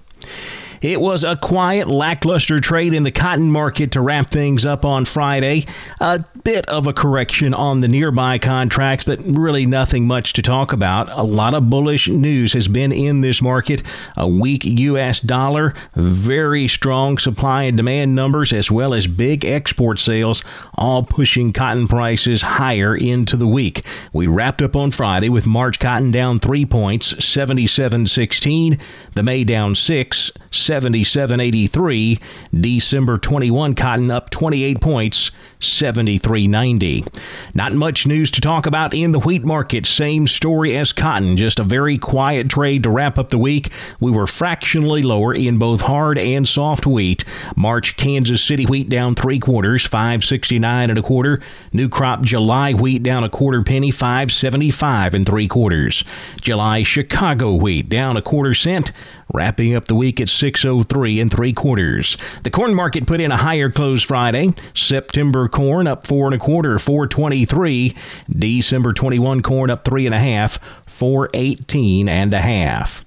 It 0.81 1.01
was 1.01 1.25
a 1.25 1.37
quiet, 1.37 1.89
lackluster 1.89 2.59
trade 2.61 2.95
in 2.95 3.03
the 3.03 3.11
cotton 3.11 3.51
market 3.51 3.93
to 3.93 4.01
wrap 4.01 4.31
things 4.31 4.65
up 4.65 4.85
on 4.85 5.05
Friday. 5.05 5.65
A 6.01 6.25
bit 6.45 6.69
of 6.69 6.87
a 6.87 6.93
correction 6.93 7.53
on 7.53 7.81
the 7.81 7.89
nearby 7.89 8.39
contracts, 8.39 9.05
but 9.05 9.21
really 9.25 9.67
nothing 9.67 10.07
much 10.07 10.33
to 10.35 10.43
talk 10.43 10.73
about. 10.73 11.09
A 11.11 11.23
lot 11.23 11.55
of 11.55 11.69
bullish 11.69 12.09
news 12.09 12.53
has 12.53 12.69
been 12.69 12.93
in 12.93 13.21
this 13.21 13.43
market. 13.43 13.83
A 14.17 14.29
weak 14.29 14.65
U.S. 14.65 15.21
dollar, 15.21 15.75
very 15.95 16.69
strong 16.69 17.19
supply 17.19 17.65
and 17.65 17.77
demand 17.77 18.15
numbers, 18.15 18.53
as 18.53 18.71
well 18.71 18.95
as 18.95 19.07
big 19.07 19.45
export 19.45 19.99
sales, 19.99 20.45
all 20.77 21.03
pushing 21.03 21.53
cotton 21.53 21.89
prices 21.89 22.43
higher 22.43 22.97
into 22.97 23.37
the 23.37 23.49
week. 23.49 23.85
We 24.13 24.27
wrapped 24.27 24.63
up 24.63 24.77
on 24.77 24.93
Friday 24.93 25.29
with 25.29 25.47
March 25.47 25.79
cotton 25.79 26.11
down 26.11 26.39
three 26.39 26.65
points, 26.65 27.15
77.16. 27.15 28.81
The 29.15 29.23
May 29.23 29.45
down 29.45 29.75
six. 29.75 30.31
77.83. 30.69 32.21
December 32.61 33.17
21 33.17 33.75
cotton 33.75 34.11
up 34.11 34.29
28 34.29 34.83
points, 34.83 35.31
73.90. 35.61 37.55
Not 37.55 37.73
much 37.73 38.07
news 38.07 38.31
to 38.33 38.43
talk 38.43 38.67
about 38.67 38.93
in 38.93 39.13
the 39.13 39.19
wheat 39.19 39.45
market. 39.45 39.87
Same 39.87 40.27
story 40.27 40.77
as 40.77 40.93
cotton, 40.93 41.39
just 41.39 41.59
a 41.59 41.65
very 41.65 41.97
quiet 41.97 42.51
trade 42.51 42.83
to 42.83 42.91
wrap 42.91 43.19
up 43.19 43.31
the 43.31 43.39
week. 43.39 43.73
We 43.99 44.11
were 44.11 44.27
fractionally 44.27 45.01
lower 45.01 45.33
in 45.33 45.59
both 45.59 45.81
hard 45.81 46.19
and 46.19 46.47
soft 46.47 46.87
wheat. 46.87 47.25
March 47.57 47.97
Kansas 47.97 48.43
City 48.43 48.67
wheat 48.67 48.91
down 48.91 49.15
three 49.15 49.39
quarters, 49.39 49.87
569 49.87 50.91
and 50.91 50.99
a 50.99 51.03
quarter. 51.03 51.41
New 51.73 51.89
crop 51.89 52.21
July 52.23 52.75
wheat 52.75 53.03
down 53.03 53.25
a 53.25 53.31
quarter 53.31 53.63
penny, 53.63 53.91
575 53.91 55.15
and 55.15 55.25
three 55.25 55.49
quarters. 55.49 56.05
July 56.43 56.83
Chicago 56.83 57.55
wheat 57.55 57.89
down 57.89 58.19
a 58.19 58.23
quarter 58.23 58.53
cent, 58.53 58.93
wrapping 59.33 59.75
up 59.75 59.87
the 59.87 59.95
week 59.95 60.21
at 60.21 60.29
603 60.59 61.21
and 61.21 61.31
three 61.31 61.53
quarters. 61.53 62.17
The 62.43 62.51
corn 62.51 62.75
market 62.75 63.07
put 63.07 63.21
in 63.21 63.33
a 63.33 63.37
higher 63.37 63.71
close 63.71 64.03
Friday. 64.03 64.51
September 64.75 65.49
corn 65.49 65.87
up 65.87 66.07
four 66.07 66.27
and 66.27 66.35
a 66.35 66.39
quarter, 66.39 66.79
423. 66.79 67.95
December 68.31 68.93
21 68.93 69.43
corn 69.43 69.71
up 69.71 69.85
three 69.85 70.07
and 70.07 70.15
a 70.15 70.19
half, 70.19 70.59
418 70.87 72.09
and 72.09 72.35
a 72.35 72.41
half. 72.41 73.05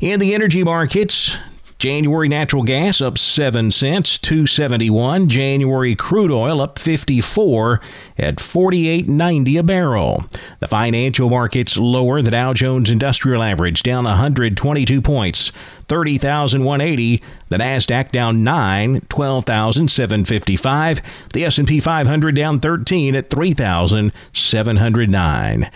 In 0.00 0.20
the 0.20 0.34
energy 0.34 0.62
markets, 0.62 1.36
January 1.80 2.28
natural 2.28 2.62
gas 2.62 3.00
up 3.00 3.16
7 3.16 3.70
cents, 3.70 4.18
271. 4.18 5.30
January 5.30 5.96
crude 5.96 6.30
oil 6.30 6.60
up 6.60 6.78
54 6.78 7.80
at 8.18 8.36
48.90 8.36 9.58
a 9.58 9.62
barrel. 9.62 10.22
The 10.58 10.66
financial 10.66 11.30
markets 11.30 11.78
lower. 11.78 12.20
The 12.20 12.32
Dow 12.32 12.52
Jones 12.52 12.90
Industrial 12.90 13.42
Average 13.42 13.82
down 13.82 14.04
122 14.04 15.00
points, 15.00 15.48
30,180. 15.88 17.22
The 17.50 17.58
Nasdaq 17.58 18.12
down 18.12 18.44
9, 18.44 19.00
12,755. 19.08 21.28
The 21.32 21.44
S&P 21.44 21.80
500 21.80 22.36
down 22.36 22.60
13 22.60 23.16
at 23.16 23.28
3,709. 23.28 25.70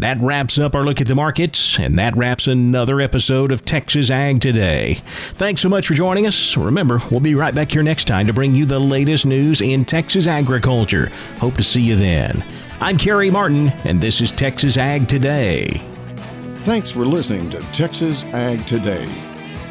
That 0.00 0.18
wraps 0.18 0.58
up 0.58 0.74
our 0.74 0.82
look 0.82 1.00
at 1.00 1.06
the 1.06 1.14
markets, 1.14 1.78
and 1.78 1.96
that 1.98 2.16
wraps 2.16 2.48
another 2.48 3.00
episode 3.00 3.52
of 3.52 3.64
Texas 3.64 4.10
Ag 4.10 4.40
Today. 4.40 4.94
Thanks 5.04 5.60
so 5.60 5.68
much 5.68 5.86
for 5.86 5.94
joining 5.94 6.26
us. 6.26 6.56
Remember, 6.56 6.98
we'll 7.12 7.20
be 7.20 7.36
right 7.36 7.54
back 7.54 7.70
here 7.70 7.84
next 7.84 8.06
time 8.06 8.26
to 8.26 8.32
bring 8.32 8.52
you 8.52 8.66
the 8.66 8.80
latest 8.80 9.24
news 9.24 9.60
in 9.60 9.84
Texas 9.84 10.26
agriculture. 10.26 11.12
Hope 11.38 11.54
to 11.58 11.62
see 11.62 11.82
you 11.82 11.94
then. 11.94 12.44
I'm 12.80 12.96
Carey 12.96 13.30
Martin, 13.30 13.68
and 13.84 14.00
this 14.00 14.20
is 14.20 14.32
Texas 14.32 14.76
Ag 14.76 15.06
Today. 15.06 15.80
Thanks 16.58 16.90
for 16.90 17.06
listening 17.06 17.50
to 17.50 17.60
Texas 17.70 18.24
Ag 18.24 18.66
Today. 18.66 19.29